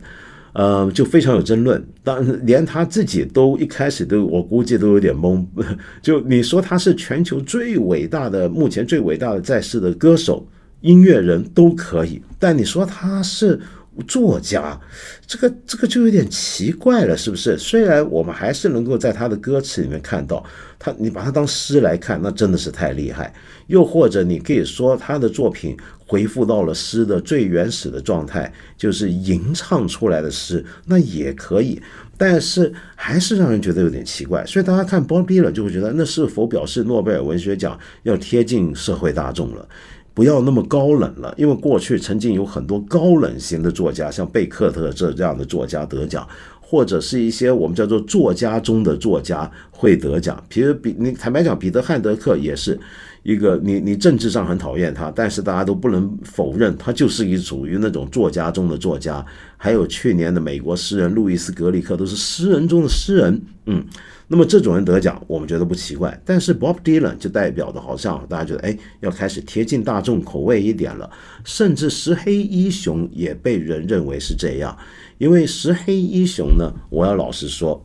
[0.59, 5.45] 呃，就非常有争论，当然连他自己都一开始都，我估计都有点懵。
[6.03, 10.45] 就你说他是全球最伟大的，目前最伟大的在世的歌手、
[10.81, 13.57] 音乐人都可以，但你说他是
[14.05, 14.77] 作家，
[15.25, 17.57] 这个这个就有点奇怪了，是不是？
[17.57, 20.43] 虽然我们还是能够在他的歌词里面看到
[20.77, 23.33] 他，你把他当诗来看，那真的是太厉害。
[23.67, 25.77] 又或者你可以说他的作品。
[26.09, 31.79] 回复到了诗的最原始的状态，就是吟唱出来的诗，那也可以，
[32.17, 34.43] 但是还是让人觉得有点奇怪。
[34.43, 39.69] 所以大家看 Bob Dylan 就会觉得，那是否表示诺贝尔文学奖要贴近社会大众了，
[40.15, 41.31] 不要那么高冷了？
[41.37, 46.27] 因为过去曾经有很多高冷型的作家，像贝克特这这样的作家得奖，
[46.59, 50.43] 或者是一些我们叫做作家中的作家会得奖。
[50.49, 52.79] 比如比你坦白讲，彼得汉德克也是。
[53.23, 59.25] 一个你你政治上很讨厌他，但是大家都不能否认他就是一属于那种作家中的作家。
[59.57, 63.85] 还有去年的美国诗人路易斯格里克都是诗人中的诗人，嗯，
[64.29, 66.17] 那么这种人得奖，我们觉得不奇怪。
[66.23, 71.09] 但是 Bob Dylan 就代表的好像大家觉得哎，要开始贴近大众口味一点了。
[71.43, 74.77] 甚至石黑一雄也被人认为是这样，
[75.17, 77.83] 因为石黑一雄呢，我要老实说，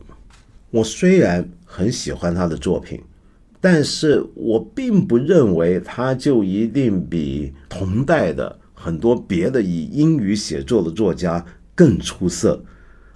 [0.71, 3.01] 我虽然很喜欢他的作品。
[3.65, 12.63] 但是我并不认为他就一定比同代的很多别的以英语写作的作家更出色，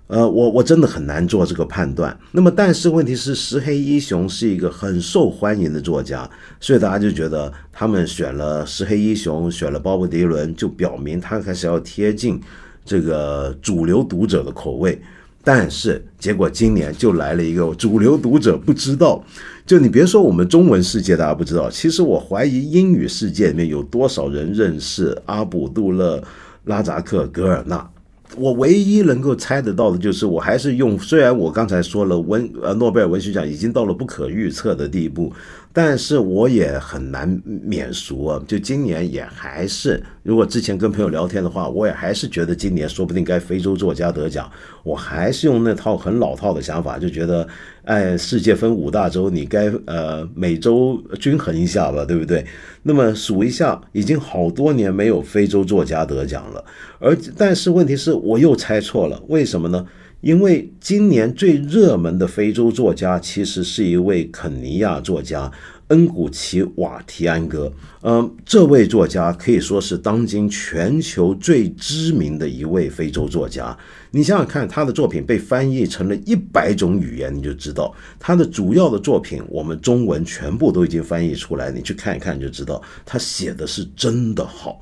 [0.08, 2.20] 呃，我我真的很难做这个判断。
[2.32, 6.28] 那么，但是问题是，石黑一雄是一个很受欢迎的作家，
[6.60, 12.42] 所以大家就觉得他们选了石黑一雄，选了鲍勃迪伦，就表明他开始要贴近
[12.84, 15.00] 这个主流读者的口味。
[15.42, 19.24] 但是结果今年就来了一个主流读者不知道，
[19.70, 26.24] 就你别说我们中文世界大家不知道，其实我怀疑英语世界里面有多少人认识阿卜杜勒
[26.64, 27.88] 拉扎克格尔纳。
[28.36, 35.32] 我唯一能够猜得到的就是，我还是用虽然我刚才说了文呃诺贝尔文学奖已经到了不可预测的地步。
[35.72, 38.44] 但是我也很难免俗啊！
[38.48, 44.52] 就今年也还是，如果之前跟朋友聊天的话，我也还是觉得今年说不定该非洲作家得奖。
[44.84, 47.48] 我还是用那套很老套的想法，就觉得，
[47.84, 52.44] 哎，世界分五大洲，你该呃每周均衡一下吧，对不对？
[52.82, 56.66] 那么数一下，已经好多年没有非洲作家得奖了。
[57.00, 59.86] 而但是问题是我又猜错了，为什么呢？
[60.22, 65.50] 因为今年最热门的非洲作家其实是一位肯尼亚作家
[65.88, 67.72] 恩古奇瓦提安格。
[68.02, 73.76] 嗯，这位作家可以说是当今全球最知名的一位非洲作家。
[74.12, 81.72] 你想想看，他的作品被翻译成了一百种语言，你就知道他的主要的作品，我们中文全部都已经翻译出来。
[81.72, 84.82] 你去看一看就知道，他写的是真的好，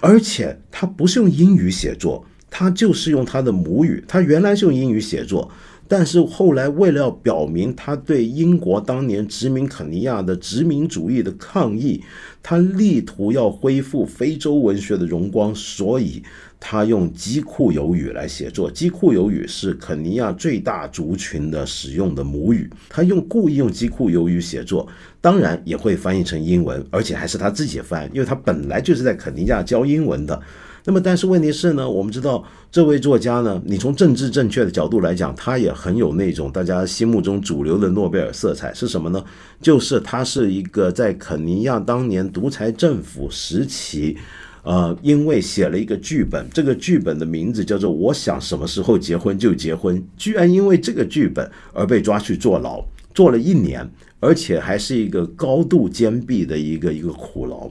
[0.00, 2.26] 而且他不是用英语写作。
[2.56, 5.50] 他就是用他的母语，他原来是用英语写作，
[5.88, 12.00] 但是后来为了要表明他对英国当年殖民肯尼亚的殖民主义的抗议，
[12.44, 16.22] 他力图要恢复非洲文学的荣光，所以
[16.60, 18.70] 他用基库尤语来写作。
[18.70, 24.86] 基库尤语是肯尼亚最大族群的使用的母语，他用故意用基库尤语写作，
[25.20, 30.40] 当然也会翻译成英文，而且还是他自己翻，因为他本来就是在肯尼亚教英文的。
[30.86, 39.24] 那么，但是问题是呢，我们知道这位作家呢，你从政治正确的角度来讲，他也很有那种大家心目中主流的诺贝尔色彩是什么呢？
[39.62, 44.14] 就是他是一个在肯尼亚当年独裁政府时期，
[44.62, 52.84] 呃，因为写了一个剧本，这个剧本的名字叫做“我想什么时候结婚就结婚”，居然因为这个剧本而被抓去坐牢，
[53.14, 53.90] 坐了一年，
[54.20, 57.70] 而且还是一个高度坚闭的一个一个苦牢。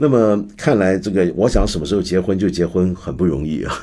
[0.00, 3.74] 那么看来，这个我想什么时候结婚就结婚很不容易啊。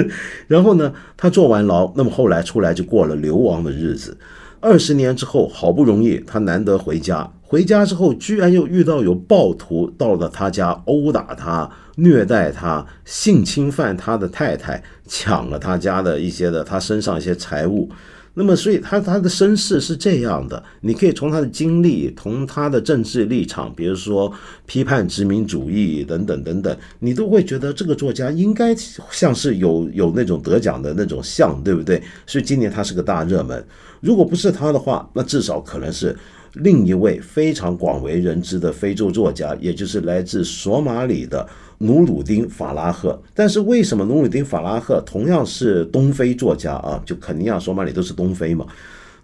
[0.46, 4.18] 然后呢，他坐完牢，那么后来出来就过了流亡的日子。
[4.60, 17.88] 二十年之后，好不容易他难得回家，回家之后居然又遇到有暴徒到了他家殴打他、虐待他、性侵犯他的太太，抢了他家的一些的他身上一些财物。
[18.34, 24.32] 那么，所以他他的身世是这样的，你可以从他的经历，从他的政治立场，比如说
[24.64, 28.74] 批判殖民主义等等等等，你都会觉得这个作家应该
[29.10, 32.02] 像是有有那种得奖的那种像，对不对？
[32.26, 33.62] 所以今年他是个大热门。
[34.00, 36.16] 如果不是他的话，那至少可能是
[36.54, 41.46] 另一位非常广为人知的非洲作家，也就是来自索马里的。
[41.82, 47.02] 努鲁丁·法拉赫，但是为什么努鲁丁·法拉赫同样是东非作家啊？
[47.04, 48.64] 就肯尼亚、索马里都是东非嘛。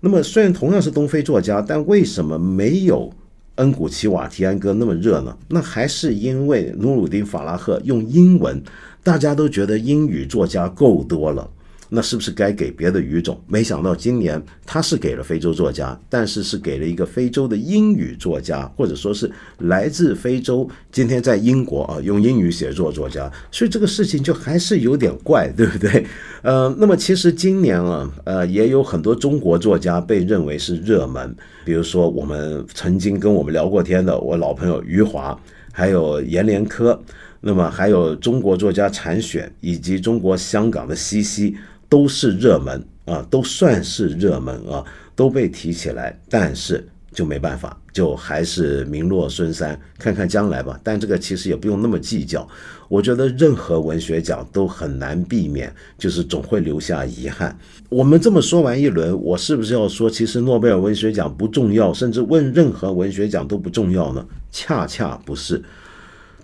[0.00, 3.12] 那么虽然同样是东非作家，但为什么没有
[3.54, 5.36] 恩古齐瓦提安哥那么热呢？
[5.48, 8.60] 那还是因为努鲁丁·法拉赫用英文，
[9.04, 11.48] 大家都觉得英语作家够多了。
[11.90, 13.40] 那是不是该给别的语种？
[13.46, 26.04] 没想到今年他是给了非洲作家，但是是给了一个非洲的英语作家，或者说是来自非洲，今天在英国啊用英语写作作家，所以这个事情就还是有点怪，对不对？
[26.42, 31.34] 呃，那么其实今年啊，呃，也有很多中国作家被认为是热门，
[31.64, 35.38] 比如说我们曾经跟我们聊过天的我老朋友余华，
[35.72, 37.00] 还有阎连科，
[37.40, 41.56] 那么还有中国作家禅选，以及中国香港的西西。
[41.88, 44.84] 都是热门啊，都算是热门啊，
[45.16, 50.78] 都被提起来，但是就没办法，就还是名落孙山，看看将来吧。
[50.84, 52.46] 但这个其实也不用那么计较，
[52.88, 57.58] 我觉得任何文学奖都很难避免，就是总会留下遗憾。
[57.88, 64.24] 我们这么说完一轮，我是不是要说，其实诺贝尔文学奖不重要，甚至问任何文学奖都不重要呢？
[64.52, 65.62] 恰恰不是。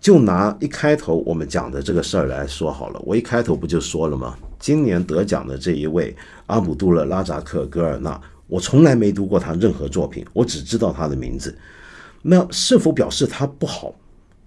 [0.01, 4.35] 就拿一开头我们讲的这个事儿来说好了，我一开头不就说了吗？
[4.65, 11.55] 今年得奖的这一位阿卜杜勒·拉扎克·戈尔纳，我从来没读过他任何作品，我只知道他的名字。
[12.23, 13.95] 那是否表示他不好？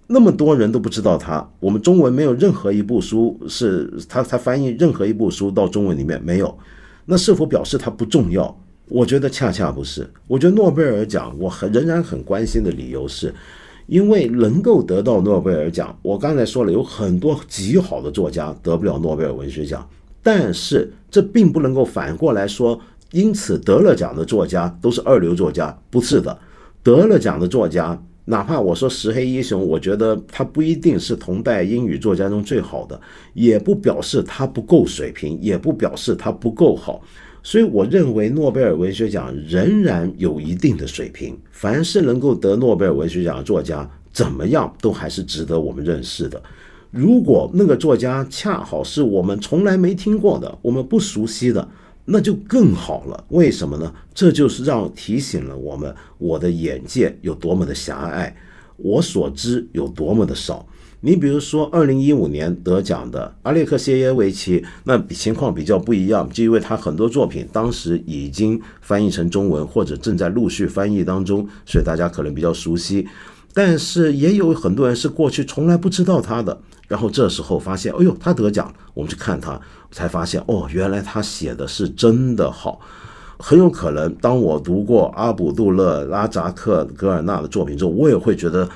[0.08, 6.52] 那么多人都不知道他，我们中文没有任何一部书是他他翻译任何一部书到中文里面没有。
[7.04, 8.60] 那是否表示他不重要？
[8.88, 10.04] 我觉得恰恰不是。
[10.26, 13.32] 我觉得诺贝尔奖我很仍然很关心的理由是。
[13.86, 19.88] 因为能够得到诺贝尔奖，我刚才说了，有很多极好的作家得不了诺贝尔文学奖，
[20.30, 22.78] 但是这并不能够反过来说，
[23.12, 26.38] 因此得了奖的作家都是二流作家，不是的。
[26.82, 33.00] 得了奖的作家，哪怕我说石黑一雄，我觉得他不一定是同代英语作家中最好的，
[33.32, 37.00] 也不表示他不够水平，也不表示他不够好。
[37.42, 41.38] 所以，我认为诺贝尔文学奖仍然有一定的水平。
[41.50, 46.42] 凡是能够得诺贝尔文学奖的作家，怎么样都还是值得我们认识的。
[46.90, 51.68] 如果那个作家恰好是我们从来没听过的、我们不熟悉的，
[52.06, 53.24] 那就更好了。
[53.28, 53.92] 为什么呢？
[54.14, 58.34] 这就是让提醒了我们，我的眼界有多么的狭隘，
[58.76, 60.66] 我所知有多么的少。
[61.00, 73.06] 你比如说，二零一五年得奖的阿列克谢耶维奇，那情况比较不一样，就因为他很多作品当时已经翻译成中文，或者正在陆续翻译当中，所以大家可能比较熟悉。
[73.58, 76.56] 但是也有很多人是过去从来不知道他的，
[76.86, 82.80] 然后这时候发现，哎呦，他得奖了，我们去看他，才发现，哦，原来他写的是真的好。
[83.36, 88.68] 很有可能，当我读过阿卜杜勒拉扎克格尔纳的作品之后，我也会觉得。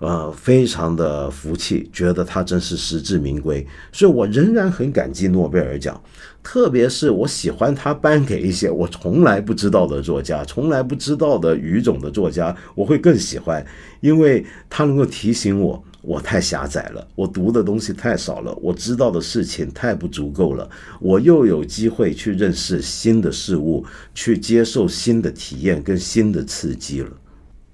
[0.00, 6.00] 呃，非常的服气，觉得他真是实至名归，所以我仍然很感激诺贝尔奖，
[6.40, 13.66] 特别是我喜欢他颁给一些我从来不知道的作家，从来不知道的语种的作家，我会更喜欢，
[14.00, 20.70] 因为他能够提醒我，我太狭窄了，我读的东西太少了，我知道的事情太不足够了，
[21.00, 23.84] 我又有机会去认识新的事物，
[24.14, 27.10] 去接受新的体验跟新的刺激了。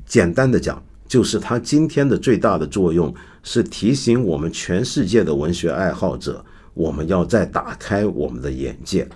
[0.07, 0.83] 简单的讲。
[1.07, 9.09] 就是他今天的最大的作用是提醒我们全世界的文学爱好者，我们要再打开我们的眼界。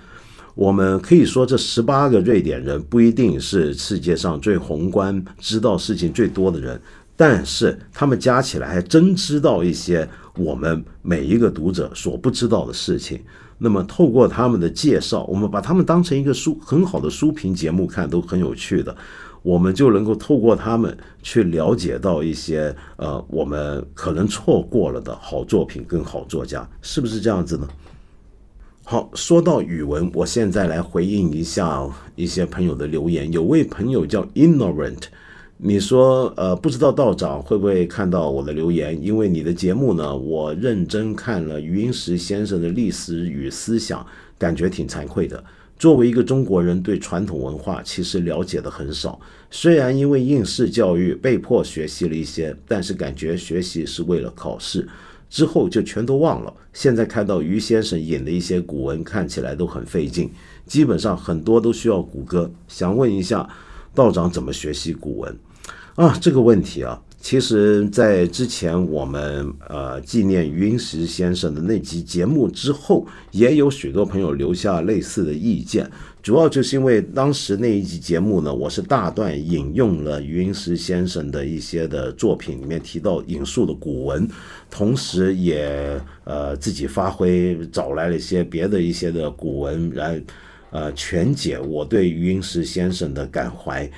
[0.54, 6.80] 我们可以说，这十八个瑞典人不一定是世界上最宏观、知道事情最多的人，
[7.16, 13.20] 但是他们加起来还真知道一些我们每一个读者所不知道的事情。
[13.56, 18.96] 那么，透过他们的介绍，我们把他们当成一个书很好的书评节目看，都很有趣的。
[19.48, 27.66] 我们就能够透过他们去了解到一些呃，我们可能错过了的好作品跟好作家，是不是这样子呢？
[28.84, 33.32] 好，说到语文，我现在来回应一下一些朋友的留言。
[33.32, 35.04] 有位朋友叫 Ignorant，
[35.56, 39.02] 你说呃，不知道道长会不会看到我的留言？
[39.02, 45.42] 因为你的节目呢，我认真看了余英时先生的历史与思想，感觉挺惭愧的。
[45.78, 49.18] 作为一个中国人，对传统文化其实了解的很少。
[49.50, 54.86] 虽然因为应试教育被迫学习了一些，但是感觉学习是为了考试，
[55.30, 56.52] 之后就全都忘了。
[56.72, 60.28] 现在看到于先生引的一些古文，看起来都很费劲。
[60.66, 62.50] 基本上很多都需要谷歌。
[62.66, 63.48] 想问一下
[63.94, 65.38] 道长怎么学习古文
[65.94, 66.18] 啊？
[66.20, 67.00] 这个问题啊。
[67.20, 75.90] 其实，在之前我们呃纪念余英时先生的那集节目之后，也有许多朋友留下类似的意见。
[76.22, 84.26] 主要就是因为当时那一集节目呢，我是大段引用了余英时先生的一些的作品里面提到引述的古文，
[84.70, 90.22] 同时也呃自己发挥找来了一些别的一些的古文来
[90.70, 93.90] 呃全解我对余英时先生的感怀。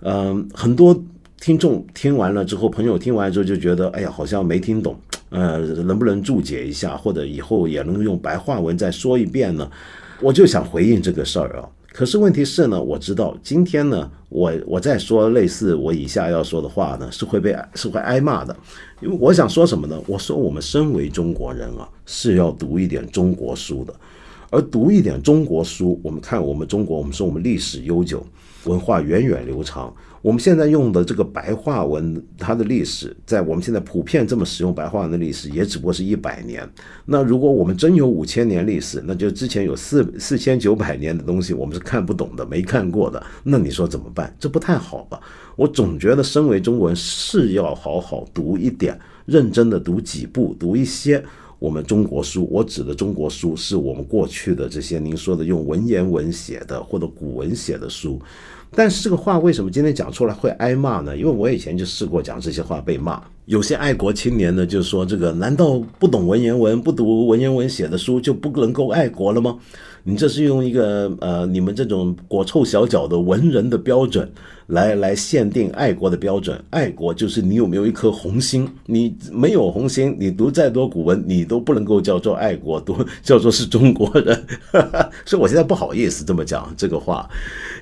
[0.00, 1.02] 嗯，很多。
[1.46, 4.96] 听众听完了之后，朋友听完之后就觉得，哎呀，好像没听懂，
[5.28, 9.70] 呃，能不能注解一下，或者以后也能用白话文再说一遍呢？
[10.20, 11.68] 我就想回应这个事儿啊。
[11.92, 18.56] 可是问题是呢，我知道今天呢，我我再说类似我以下要说的话呢，是会被是会挨骂的。
[19.00, 19.96] 因为我想说什么呢？
[20.08, 23.94] 我说我们身为中国人啊，是要读一点中国书的，
[24.50, 28.26] 而读一点中国书，我们看我们中国，我们说我们历史悠久，
[28.64, 29.94] 文化源远流长。
[30.22, 36.68] 我们现在用的这个白话文，它的历史，在我们现在普遍这么使用白话文的历史，也只不过是一百年。
[37.04, 43.24] 那如果我们真有五千年历史，那就之前有四四千九百年的东西，我们是看不懂的，没看过的。
[43.44, 44.34] 那你说怎么办？
[44.40, 45.20] 这不太好吧？
[45.54, 51.22] 我总觉得，身为中国人，是要好好读一点，认真的读几部，读一些
[51.58, 52.48] 我们中国书。
[52.50, 58.20] 我指的中国书，是我们过去的这些您说的用文言文写的或者古文写的书。
[58.76, 61.16] 但是这个话为什么今天讲出来会挨骂呢？
[61.16, 63.22] 因为我以前就试过讲这些话被骂。
[63.46, 69.56] 有些爱国青年呢就说：“这个难道不懂文言文、不读文言文写的书就不能够爱国了吗？”
[70.08, 74.30] 你这是用一个呃，你们这种裹臭小脚的文人的标准
[74.68, 76.62] 来来限定爱国的标准。
[76.70, 84.46] 爱国就是你有没有一颗红心，你没有红心，你读再多古文，你都不能够叫做爱国，读 叫做是中国人。
[85.26, 87.28] 所以我现在不好意思这么讲这个话。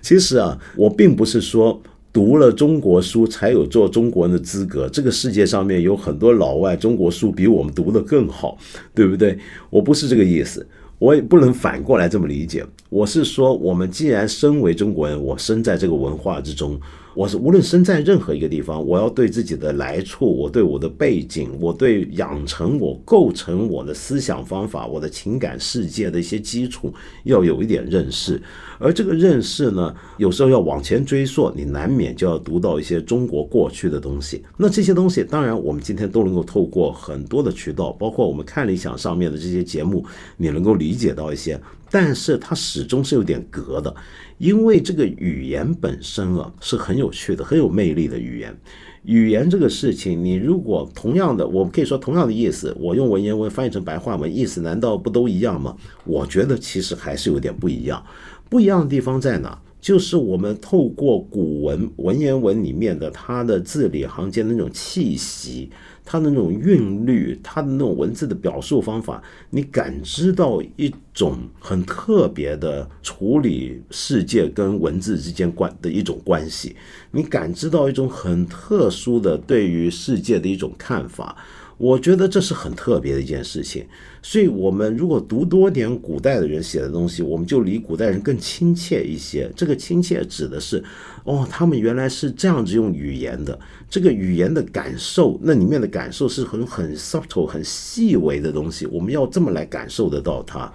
[0.00, 1.78] 其实啊，我并不是说
[2.10, 4.88] 读了中国书才有做中国人的资格。
[4.88, 8.56] 这个世界上面有很多老外中国书比我们读的更好，
[8.94, 9.38] 对不对？
[9.68, 10.66] 我不是这个意思。
[11.04, 12.64] 我也不能反过来这么理解。
[12.88, 16.80] 我是说，我们既然身为中国人，我生在这个文化之中，
[17.14, 26.92] 我是无论身在任何一个地方，我要对自己的来处，我对我的背景，我对养成我构成我的思想方法，我的情感世界的一些基础，
[27.22, 28.42] 要有一点认识。
[28.80, 34.42] 而这个认识呢，有时候要往前追溯，你难免就要读到一些中国过去的东西。
[34.56, 40.04] 那这些东西，当然我们今天都能够透过很多的渠道，包括我们看理想上面的这些节目，
[40.36, 41.60] 你能够理解到一些。
[41.90, 43.94] 但是它始终是有点隔的，
[44.38, 48.56] 因为这个语言本身啊是很有趣的、很有魅力的语言。
[49.04, 55.76] 语言这个事情，你如果同样的，我们可以说同样的意思，我用文言文翻译成白话文，意思难道不都一样吗？
[56.04, 58.02] 我觉得其实还是有点不一样。
[58.48, 59.60] 不一样的地方在哪？
[59.80, 65.70] 就是我们透过古文文言文里面的它的字里行间的那种气息，
[66.04, 76.76] 它的那种韵律，它的那种文字的表述方法，你感知到一种很特别的处理世界跟文字之间关的一种关系，
[77.10, 81.36] 你感知到一种很特殊的对于世界的一种看法。
[81.76, 83.84] 我觉得这是很特别的一件事情，
[84.22, 89.50] 所以，我们如果读多点古代的人写的东西，我们就离古代人更亲切一些。
[89.56, 90.82] 这个亲切指的是，
[91.24, 93.58] 哦，他们原来是这样子用语言的，
[93.90, 100.72] 这个语言的感受，那里面的感受是很很 subtle、很细微的东西，我们要这么来感受得到它。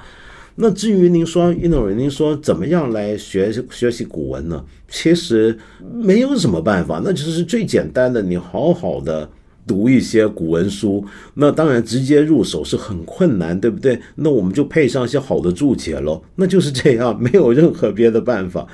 [0.55, 4.65] 那至于您说，一种人您说怎么样来学学习古文呢？
[4.89, 5.57] 其实
[5.93, 9.29] 没有什么办法，那就是最简单的，你好好的。
[9.69, 11.05] 读一些古文书，
[11.35, 13.99] 那当然直接入手是很困难，对不对？
[14.15, 18.65] 那我们就配上一些好的注解喽，那就是这样，没有任何别的办法。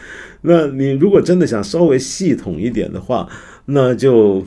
[0.43, 3.27] 那你如果真的想稍微系统一点的话，
[3.65, 4.45] 那就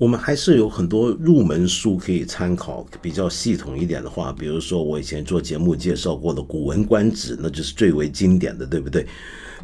[0.00, 2.86] 我们还是有很多入门书可以参考。
[3.02, 9.04] 比较系统一点的话，比如说我以前做节目介绍过的《古文观止》，那就是最为经典的，对不对？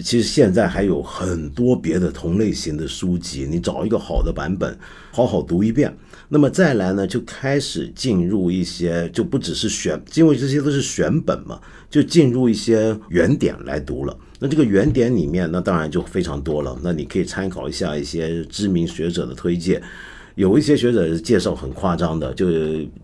[0.01, 4.79] 其实现在还有很多别的同类型的书籍，你找一个好的版本，
[5.11, 5.97] 好好读一遍。
[6.29, 11.59] 那么再来呢，就开始进入一些，就不只是选，因为这些都是选本嘛，
[11.89, 14.15] 就进入一些原点来读了。
[14.39, 16.79] 那这个原点里面，那当然就非常多了。
[16.83, 19.83] 那你可以参考一下一些知名学者的推荐。
[20.37, 22.47] 有一些学者介绍很夸张的，就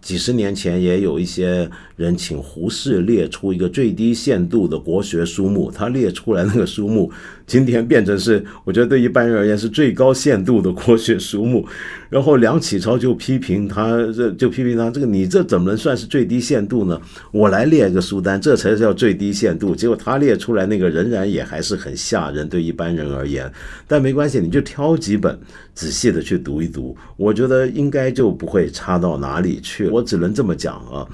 [0.03, 7.11] 几十年前也有一些人请胡适列出一个最低限度的国学书目，他列出来那个书目
[7.53, 11.69] 今天变成是，我觉得对一般人而言是最高限度的国学书目。
[12.09, 16.99] 然后梁启超就批评他，这就批评他这个你这怎么能算是最低限度呢？
[17.31, 19.77] 我来列一个书单，这才是叫最低限度。
[19.77, 23.53] 结果他列出来那个仍然也还是很吓人，对一般人而言。
[23.87, 25.39] 但没关系，你就挑几本
[25.75, 29.89] 仔细的去读一读，我觉得应该就不会差到哪里去。
[29.89, 31.07] 我只能这么讲啊。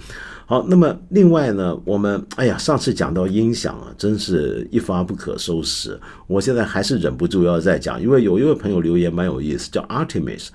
[0.51, 6.01] 好，那么另外呢，我们哎呀，上次讲到音响啊，真是一发不可收拾。
[6.27, 10.49] 我现在还是忍不住要再讲，因为有一位朋友留言蛮有意思，叫 Artemis。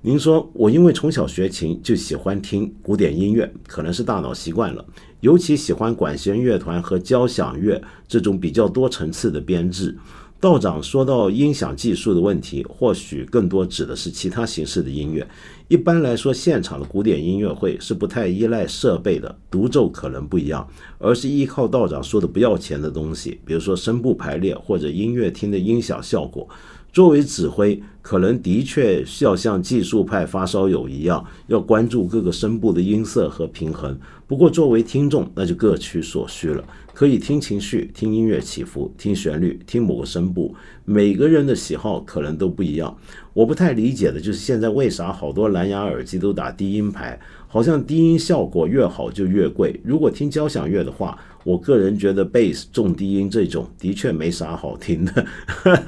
[0.00, 4.82] 您说我因为从小学琴就喜欢听古典音乐，可能是大脑习惯了，
[5.20, 9.94] 尤其喜欢管弦乐团和交响乐这种比较多层次的编制。
[10.40, 15.26] 道长说到音响技术的问题，或许更多指的是其他形式的音乐。
[15.66, 20.64] 一般来说，现场的古典音乐会是不太依赖设备的，独奏可能不一样，
[20.98, 26.48] 而是依靠道长说的不要钱的东西，比如说声部排列或者音乐厅的音响效果。
[26.92, 33.98] 作为指挥，可能的确需要像技术派发烧友一样，要关注各个声部的音色和平衡。
[34.28, 36.62] 不过，作为听众，那就各取所需了。
[36.92, 40.54] 可以听情绪，听音乐起伏，听旋律，听某个声部。
[40.84, 42.94] 每个人的喜好可能都不一样。
[43.32, 49.80] 我不太理解的就是现在为啥好多蓝牙耳机都打低音牌，好像低音效果越好就越贵。
[49.82, 55.26] 如果听交响乐的话，我个人觉得贝斯重低音这种的确没啥好听的。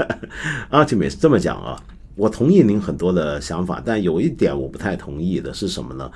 [0.71, 1.79] Artemis 这么讲啊，
[2.15, 6.11] 我同意您很多的想法，但有一点我不太同意的是什么呢？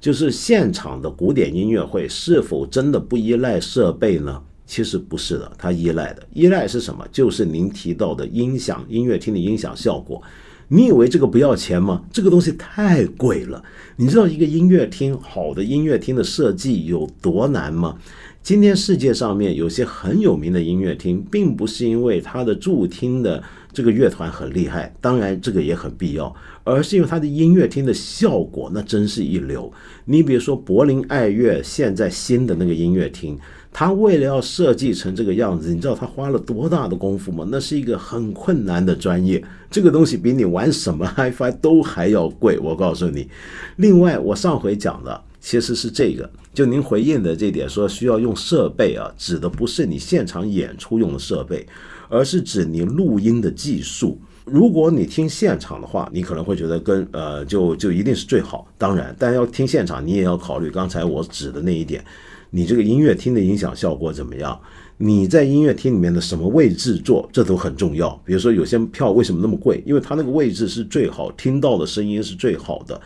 [0.00, 4.42] 就是现场的古典音乐会是否真的不依赖设备呢？
[4.66, 7.06] 其实不是的，它依赖的依赖是什么？
[7.10, 10.22] 就是您提到的音响音乐厅的音响效果。
[10.68, 12.04] 你以为这个不要钱吗？
[12.12, 13.64] 这个东西太贵了。
[13.96, 17.96] 你知道一个音乐厅好的音乐厅的设计有多难吗？
[18.42, 23.42] 今天世界上面有些很有名的音乐厅，并不是因为它的助听的
[23.72, 29.72] 这个乐团很厉害，当然这个也很必要，而是因为它的音乐厅的效果那真是一流。
[30.04, 33.38] 你比如说柏林爱乐现在新的那个音乐厅，
[33.72, 37.46] 它为了要设计成这个样子，你知道它花了多大的功夫吗？
[37.50, 43.28] 那是一个很困难的专业，这个东西比你玩什么 HiFi 都还要贵，我告诉你。
[43.76, 45.24] 另外，我上回讲的。
[45.40, 51.64] 其实是这个，就您回应的这点说需要用设备啊，指的不是你现场演出用的设备，
[52.08, 54.20] 而是指你录音的技术。
[54.44, 58.66] 如果你听现场的话，你可能会觉得跟呃就就一定是最好。
[58.78, 62.02] 当然，但要听现场，你也要考虑刚才我指的那一点，
[62.50, 64.58] 你这个音乐厅的音响效果怎么样？
[65.00, 68.10] 你在音乐厅里面的什么位置坐，这都很重要。
[68.24, 69.80] 比如说有些票为什么那么贵？
[69.86, 73.00] 因为它那个位置是最好听到的声音是最好的。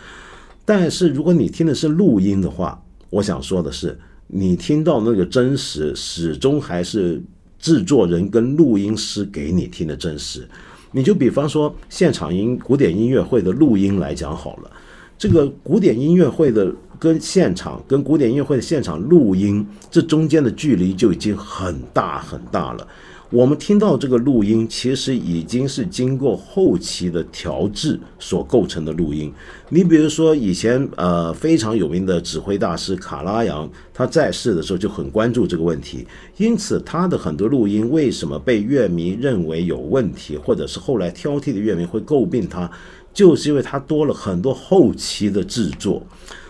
[0.64, 2.80] 但是如果你听的是录音的话，
[3.10, 3.98] 我想说的是，
[4.28, 7.20] 你听到那个真实，始终还是
[7.62, 10.46] 制作人跟录音师给你听的真实。
[10.90, 14.70] 你就比方说现场音古典音乐会的录音来讲好了，
[15.16, 22.86] 这个古典音乐会的跟现场跟古典音乐会的现场录音，这中间的距离就已经很大很大了。
[23.32, 29.32] 我们听到这个录音，其实已经是经过后期的调制所构成的录音。
[29.70, 36.06] 你比如说，以前呃非常有名的指挥大师卡拉扬，他在世的时候就很关注这个问题，
[36.36, 42.70] 因此他的很多录音为什么被乐迷认为有问题，或者是后来挑剔的乐迷会诟病他，
[43.14, 46.02] 就是因为他多了很多后期的制作。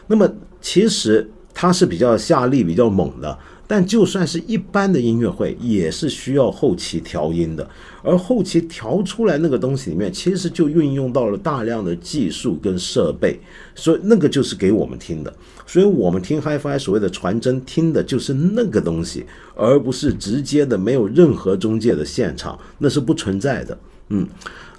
[0.08, 0.28] 那么
[0.60, 3.38] 其实他是比较下力、比较猛的。
[3.72, 7.66] 但就算是一般的音乐会，也是需要后期调音的，
[8.02, 13.40] 而后期调出来那个东西里面，其实就运用到了大量的技术跟设备，
[13.74, 15.34] 所以那个就是给我们听的，
[15.66, 23.78] 所以我们听 HiFi 所谓的传真，听的就是那个东西，而不是直接的没有任何中介的现场，那是不存在的。
[24.10, 24.28] 嗯，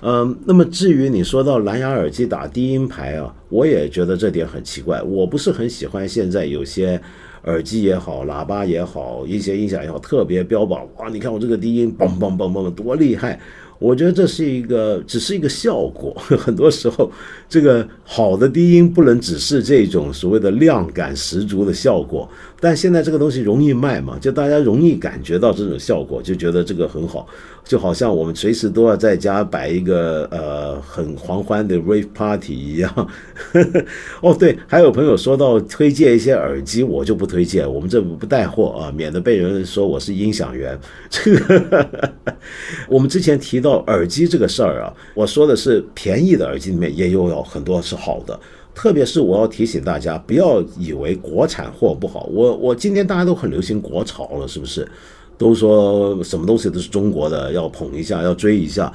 [0.01, 7.01] 呃，那么至于你说到蓝牙耳机打低音排啊，我也觉得这点很奇怪，我不是很喜欢现在有些。
[7.43, 11.09] 耳机也好，喇叭也好，一些音响也好，特别标榜哇！
[11.09, 13.39] 你看我这个低音，嘣嘣嘣嘣多厉害！
[13.79, 16.13] 我觉得这是一个，只是一个效果。
[16.39, 17.11] 很多时候，
[17.49, 22.29] 这个好的低音不能只是这种所谓的量感十足的效果。
[22.63, 27.27] 但现在这个东西容易卖嘛，就大家容易感觉到这种效果，就觉得这个很好。
[27.65, 33.09] 就好像我们随时都要在家摆一个呃很狂欢的 rave party 一样。
[34.23, 40.79] 哦，对，还有朋友说到推荐一些耳机，我就不推荐，我们这不带货啊，免得被人说我是音响员。
[41.09, 42.13] 这 个
[42.87, 48.39] 我们之前提到耳机这个事儿啊，我说的是便宜的耳机里面也有有很多是好的，
[48.75, 52.29] 特别是我要提醒大家，不要以为国产货不好。
[52.31, 54.87] 我我今天大家都很流行国潮了，是不是？
[55.37, 58.91] 都说什么东西都是中国的，要捧一下，要追一下。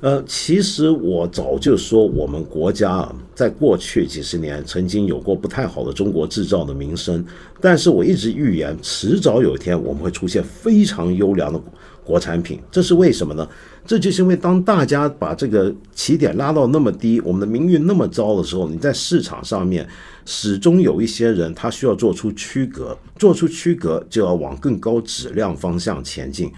[0.00, 7.24] 呃，其实我早就说，我们国家啊，在过去几十年曾经有过不太好的中国制造的名声，
[7.60, 11.58] 但是我一直预言，迟早有一天我们会出现非常优良的
[12.04, 12.60] 国产品。
[12.70, 13.48] 这是为什么呢？
[13.86, 19.86] 这就是因为当大家把这个起点拉到那么低，我们的名誉那么糟的时候，你在市场上面
[20.24, 26.50] 始终有一些人，他需要做出区隔，做出区隔就要往更高质量方向前进。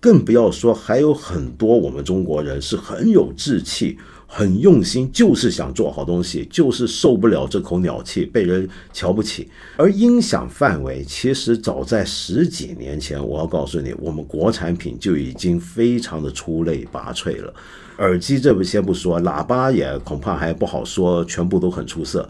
[0.00, 3.98] 更不要说，还有很多我们中国人是很有志气、
[4.30, 9.48] 很用心，就是想做好东西，就是受不了这口鸟气，被人瞧不起。
[9.78, 17.52] 而音响范围，其实早在十几年前，我要告诉你，我们国产品就已经非常的出类拔萃了。
[17.96, 22.28] 耳机这不先不说，喇叭也恐怕还不好说，全部都很出色。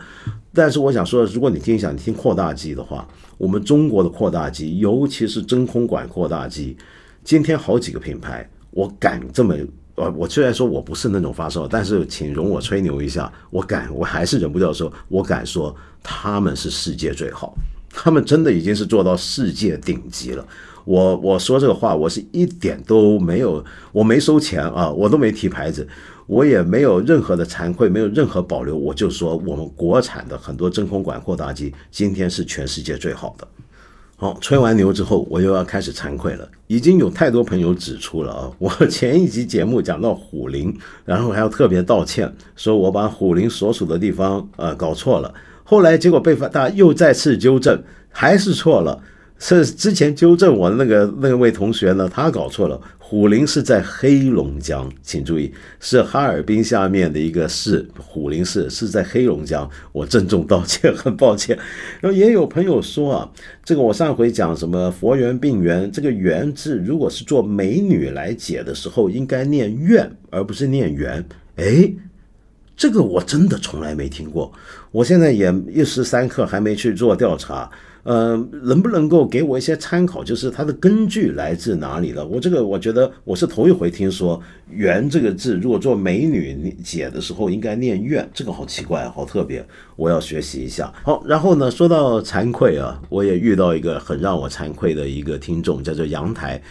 [0.55, 6.77] 但是我想说，如果你听想听扩大机的话，我们中国的扩大机，尤其是真空管扩大机。
[7.25, 9.55] 今天好几个品牌，我敢这么，
[9.99, 17.55] 呃，我虽然说我不是那种发烧，但是请容我吹牛一下，我敢，我还是忍不掉说，我敢说他们是世界最好，
[17.91, 20.47] 他们真的已经是做到世界顶级了。
[20.85, 25.87] 我我说这个话，我是一点都没有，我没收钱啊，我都没提牌子，
[26.27, 33.47] 我也没有任何的惭愧，没有任何保留，我就说我们国产的很多真空管扩大机，今天是全世界最好的。
[34.21, 36.49] 好，吹完牛之后，我又要开始惭愧了。
[36.67, 45.33] 已经有太多朋友指出了啊，我 前一集节目讲到虎林，然后还要特别道歉，说我把虎林所属的地方呃搞错了。
[45.63, 49.01] 后来结果被大家又再次纠正，还是错了。
[49.39, 52.81] 是之前纠正我的那个那位同学呢，他搞错了。
[53.11, 55.51] 虎林是在黑龙江，请注意，
[55.81, 57.89] 是哈尔滨下面的一个市。
[57.97, 61.57] 虎林市是在黑龙江，我郑重道歉，很抱歉。
[62.03, 63.33] 然后也有朋友说啊，
[63.65, 71.27] 这个我上回讲什么佛缘病缘，这个缘字如果是做美女来解的时候，应该念愿而不是念缘。
[71.57, 71.91] 哎，
[72.77, 74.53] 这个我真的从来没听过，
[74.91, 77.71] 我现在也一时三刻还没去做调查。
[78.09, 80.25] 呃，能不能够给我一些参考？
[80.25, 82.27] 就是它的根据来自哪里了？
[82.27, 84.41] 我这个我觉得我是头一回听说
[84.73, 89.63] “缘”这个字，如果做美女解的时候应该念“愿”，这个好奇怪，好特别，
[89.95, 90.91] 我要学习一下。
[91.03, 96.63] 好，然后呢，说到惭愧啊，我也遇到一个很让我惭愧的一个听众，叫做阳台。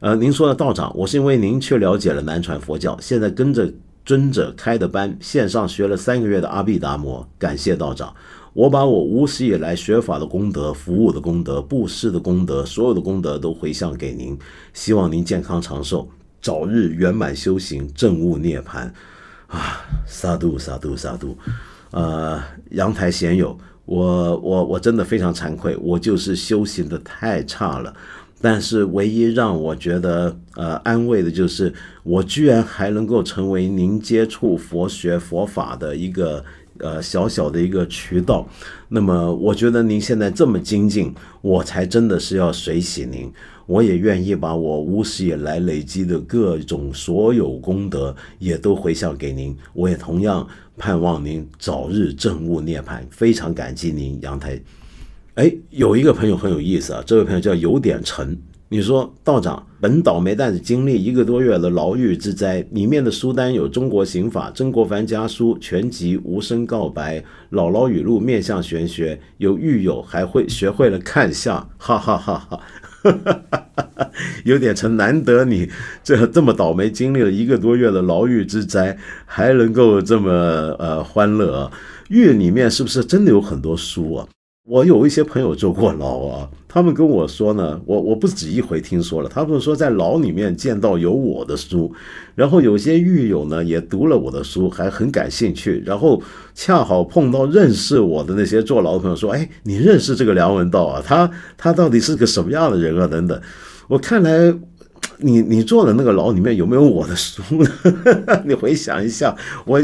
[0.00, 3.72] 呃，您说的道长，我是因为您去了解了南传佛教，现在跟着
[4.04, 8.12] 尊者开的班，线上学了三个月的阿毗达摩，感谢道长。
[8.54, 14.38] 我把我无始以来学法的功德、服务的功德、布施的功德，所有的功德都回向给您，
[14.72, 16.08] 希望您健康长寿，
[16.40, 18.88] 早日圆满修行，证悟涅槃。
[19.48, 21.36] 啊，萨度萨度萨度，
[21.90, 22.40] 呃，
[22.70, 27.92] 阳台贤友，我我我真的非常惭愧，我就是修行的太差了。
[28.40, 31.74] 但是唯一让我觉得呃安慰的就是，
[32.04, 36.44] 我居然还能够成为您接触佛学佛法的一个。
[36.84, 38.46] 呃，小小的一个渠道，
[38.90, 43.32] 那么我觉得您现在这么精进，我才真的是要随喜您。
[43.64, 49.56] 我也愿意把我无始以来累积的各种所有功德，也都回向给您。
[49.72, 54.60] 我也同样盼望您早日证悟涅槃，非常感激您，阳台。
[55.36, 58.38] 哎，有一个朋友很有意思啊，这位朋友叫有点沉。
[58.70, 67.20] 你说道长，本倒霉蛋子经历一个多月的牢狱之灾，里面的书单有《中国刑法》《曾国藩家书》全集《无声告白》
[67.52, 72.60] 《姥姥语录》《面相玄学》，有狱友还会学会了看相，哈哈哈哈！
[74.44, 75.70] 有点成，难得你
[76.02, 78.96] 这这么倒霉，经历了一个多月的牢狱之灾，
[79.26, 80.32] 还能够这么
[80.78, 81.70] 呃欢乐啊。
[82.08, 84.26] 狱里面是不是真的有很多书啊？
[84.66, 91.92] 我有一些朋友坐过牢啊，他们跟我说呢，我我不止一回听说了，他们说在牢里面见到有我的书，
[92.34, 96.22] 然后有些狱友呢也读了我的书，还很感兴趣，然后
[96.54, 101.02] 恰好碰到认识我的那些坐牢的朋友说，哎，你认识这个梁文道啊？
[101.04, 103.06] 他他到底是个什么样的人啊？
[103.06, 103.38] 等等，
[103.88, 104.54] 我看来。
[105.18, 107.70] 你你坐的那个牢里面有没有我的书呢？
[108.44, 109.34] 你回想一下，
[109.64, 109.80] 我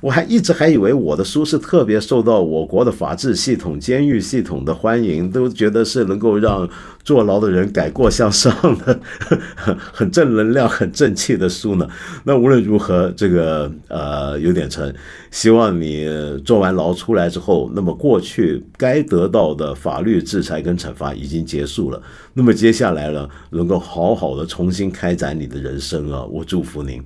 [0.00, 6.68] 我还一直还以为我的书是特别受到我国的法制系统、监狱系统的欢迎，都觉得是能够让。
[7.04, 8.98] 坐牢的人改过向上的，
[9.92, 11.86] 很正能量、很正气的书呢。
[12.24, 14.94] 那无论如何，这个呃有点沉。
[15.30, 16.08] 希望你
[16.44, 22.00] 坐完牢出来之后，那么过去该得到的法律制裁跟惩罚已经结束了。
[22.32, 26.24] 那么接下来呢，能够好好的重新开展你的人生啊！
[26.24, 27.02] 我祝福您。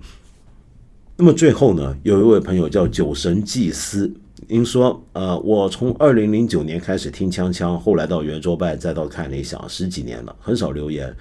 [1.16, 4.12] 那么最后呢，有一位朋友叫酒神祭司。
[4.47, 11.14] 您说，呃，我从二零零九年开始听锵锵，后来到圆桌拜，再到看理想，十几年了，很少留言。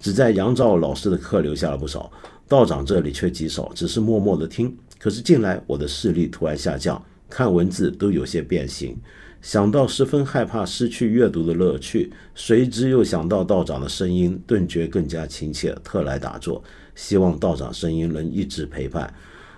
[0.00, 2.10] 只在杨照老师的课留下了不少，
[2.48, 4.76] 道长这里却极少，只是默默的听。
[4.98, 7.00] 可是近来我的视力突然下降，
[7.30, 8.96] 看文字都有些变形。
[9.40, 16.62] 想到十分害怕失去阅读的乐趣，随之又想到道长的声音，顿觉更加亲切，特来打坐，
[16.96, 19.12] 希望道长声音能一直陪伴。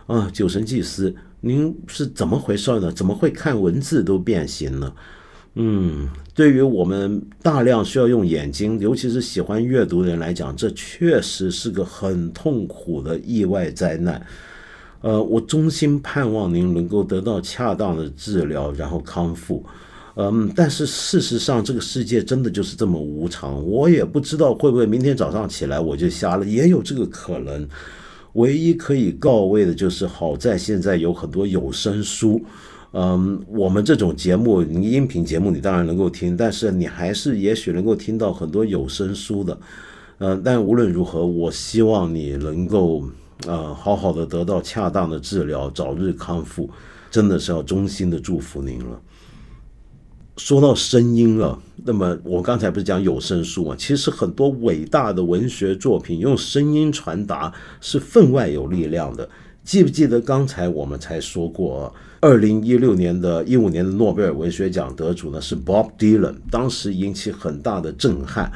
[0.07, 2.91] 啊，酒神祭司，您是怎么回事呢？
[2.93, 4.93] 怎么会看文字都变形呢？
[5.55, 14.21] 嗯，对于我们大量需要用眼睛，尤其是喜欢阅读的人来讲，这确实是个很痛苦的意外灾难。
[15.01, 19.65] 呃，我衷心盼望您能够得到恰当的治疗，然后康复。
[20.17, 23.65] 嗯，但是事实上，这个世界真的就是这么无常。
[23.67, 27.69] 我也不知道会不会明天早上起来我就瞎了，也有这个可能。
[28.37, 32.41] 唯一可以告慰的就是，好在现在有很多有声书。
[32.93, 39.59] 嗯，我们这种节目，你音频节目你当然能够听，但是你还是也许能够听到很多有声书的。
[40.19, 43.05] 嗯，但无论如何，我希望你能够。
[43.47, 46.71] 呃，好好的得到恰当的治疗，早日康复，
[47.11, 48.99] 真的是要衷心的祝福您了。
[50.37, 53.75] 说到声音了，那么我刚才不是讲有声书吗？
[53.79, 59.27] 其实很多伟大的文学作品用声音传达是分外有力量的。
[59.65, 68.53] 记不记得刚才我们才说过，二零一六年的一五年的诺贝尔文学奖得主呢是 Bob Dylan，当时引起很大的震撼。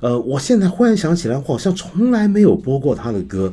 [0.00, 3.52] 呃，我现在忽然想起来，我好像从来没有播过他的歌。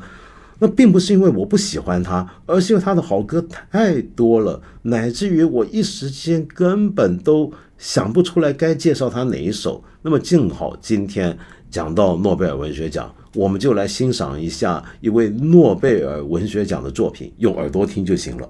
[0.60, 9.84] 那并不是因为我不喜欢他，而是因为他的好歌太多了，乃至于我一时间根本都想不出来该介绍他哪一首。
[10.01, 11.38] 那么正好今天
[11.70, 18.49] 讲到诺贝尔文学奖，我们就来欣赏一下一位诺贝尔文学奖的作品，用耳朵听就行了。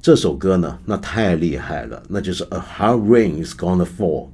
[0.00, 4.28] 这首歌呢，那太厉害了，那就是 A Hard Rain Is Gonna Fall。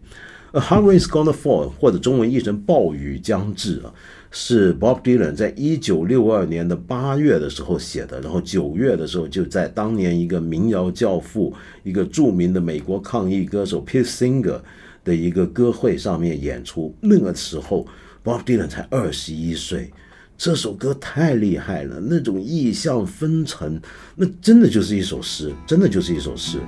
[0.52, 3.92] A Hard Rain Is Gonna Fall，或者中文译成暴雨将至啊。
[4.30, 14.60] 是 Bob Dylan 在一九六二年的八月的时候写的，然后九月的时候就在当年一个民谣教父、一个著名的美国抗议歌手 Pete Singer
[15.02, 16.94] 的一个歌会上面演出。
[17.00, 17.86] 那个时候
[18.22, 19.90] Bob Dylan 才二十一岁，
[20.36, 23.80] 这首歌太厉害了，那种意象纷呈，
[24.14, 26.58] 那真的就是一首诗，真的就是一首诗。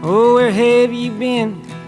[0.00, 1.52] Oh, where have you been?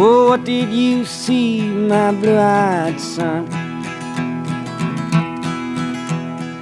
[0.00, 3.48] Oh, what did you see, my blue eyed son?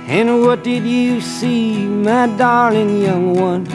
[0.08, 3.66] And what did you see, my darling young one?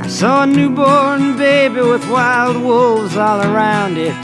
[0.00, 4.14] I saw a newborn baby with wild wolves all around it.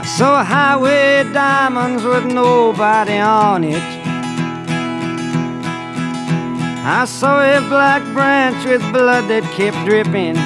[0.00, 3.99] I saw highway diamonds with nobody on it.
[6.82, 10.38] I saw a black branch with blood that kept dripping.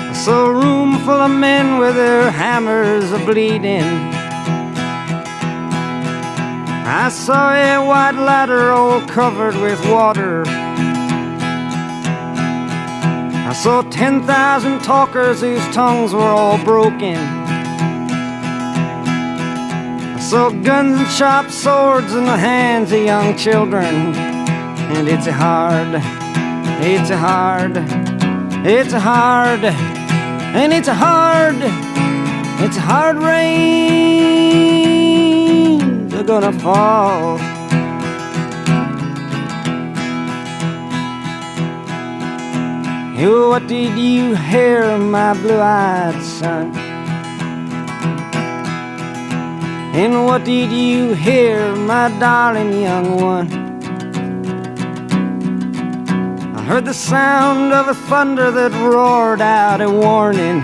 [0.00, 3.84] I saw a room full of men with their hammers a bleeding.
[6.84, 10.44] I saw a white ladder all covered with water.
[13.44, 17.41] I saw 10,000 talkers whose tongues were all broken
[20.32, 24.14] saw guns and sharp swords in the hands of young children.
[24.96, 26.00] And it's a hard,
[26.82, 27.76] it's a hard,
[28.66, 31.56] it's a hard, and it's a hard,
[32.64, 34.08] it's a hard rain.
[36.08, 37.38] They're gonna fall.
[43.50, 46.81] what did you hear, my blue-eyed son?
[49.94, 53.46] And what did you hear, my darling young one?
[56.56, 60.62] I heard the sound of a thunder that roared out a warning.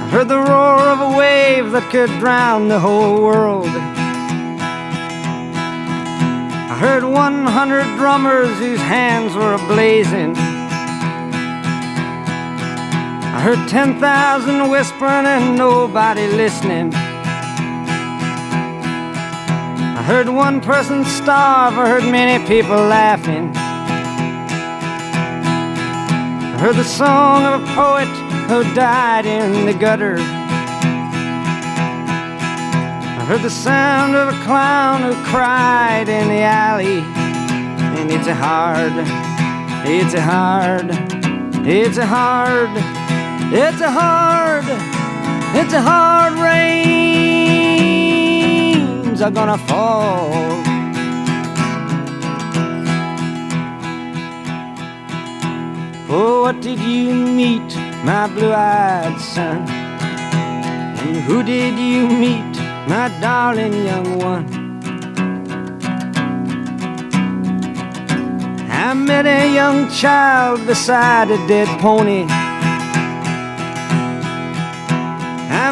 [0.00, 3.68] I heard the roar of a wave that could drown the whole world.
[6.70, 10.57] I heard 100 drummers whose hands were ablazing.
[13.38, 16.92] I heard 10,000 whispering and nobody listening.
[19.94, 23.52] I heard one person starve, I heard many people laughing.
[26.52, 28.08] I heard the song of a poet
[28.48, 30.16] who died in the gutter.
[33.18, 37.04] I heard the sound of a clown who cried in the alley.
[38.00, 38.94] And it's a hard,
[39.86, 40.90] it's a hard,
[41.64, 42.97] it's a hard,
[43.50, 44.64] it's a hard,
[45.56, 47.18] it's a hard rains
[49.22, 50.28] are gonna fall.
[56.10, 59.66] Oh, what did you meet, my blue-eyed son?
[59.68, 64.46] And who did you meet, my darling young one?
[68.70, 72.26] I met a young child beside a dead pony.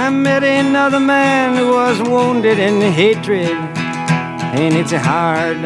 [0.00, 3.50] I met another man who was wounded in hatred.
[3.50, 5.58] And it's hard,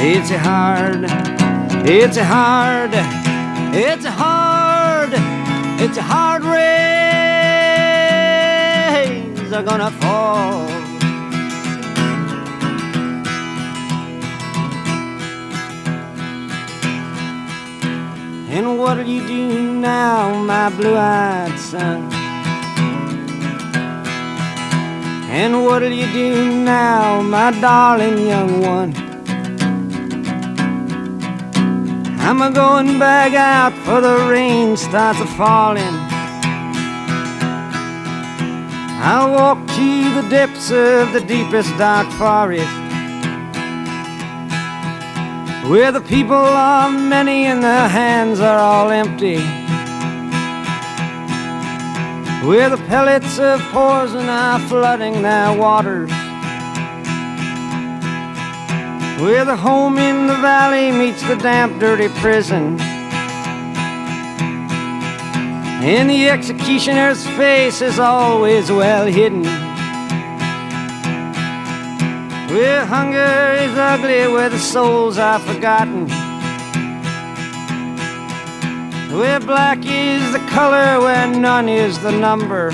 [0.00, 1.04] it's hard,
[1.84, 2.92] it's hard,
[3.74, 5.10] it's hard,
[5.80, 6.72] it's a hard rains
[9.52, 10.68] are gonna fall.
[18.48, 22.19] And what'll you do now, my blue-eyed son?
[25.32, 28.92] And what'll you do now, my darling young one?
[32.18, 35.96] I'm a going back out for the rain starts a falling.
[39.02, 42.66] I'll walk to the depths of the deepest dark forest.
[45.70, 49.59] Where the people are many and their hands are all empty.
[52.42, 56.10] Where the pellets of poison are flooding their waters.
[59.20, 62.80] Where the home in the valley meets the damp, dirty prison.
[65.82, 69.44] And the executioner's face is always well hidden.
[72.54, 76.06] Where hunger is ugly, where the souls are forgotten.
[79.12, 82.70] Where black is the color, where none is the number.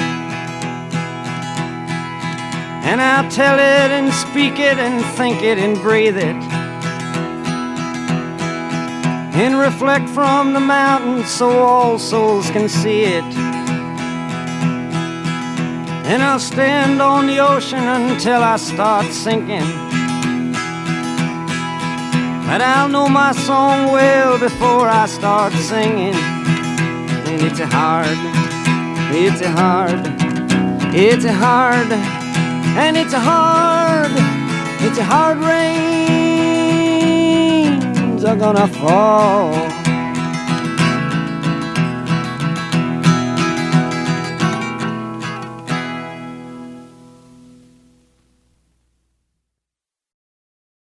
[2.87, 6.37] And I'll tell it and speak it and think it and breathe it.
[9.35, 13.25] And reflect from the mountains so all souls can see it.
[16.05, 19.96] And I'll stand on the ocean until I start sinking.
[22.47, 26.15] But I'll know my song well before I start singing.
[26.15, 28.07] And it's a hard,
[29.13, 30.07] it's a hard,
[30.95, 31.91] it's a hard,
[32.83, 34.13] and it's a hard,
[34.81, 35.97] it's a hard rains
[38.25, 39.86] are gonna fall.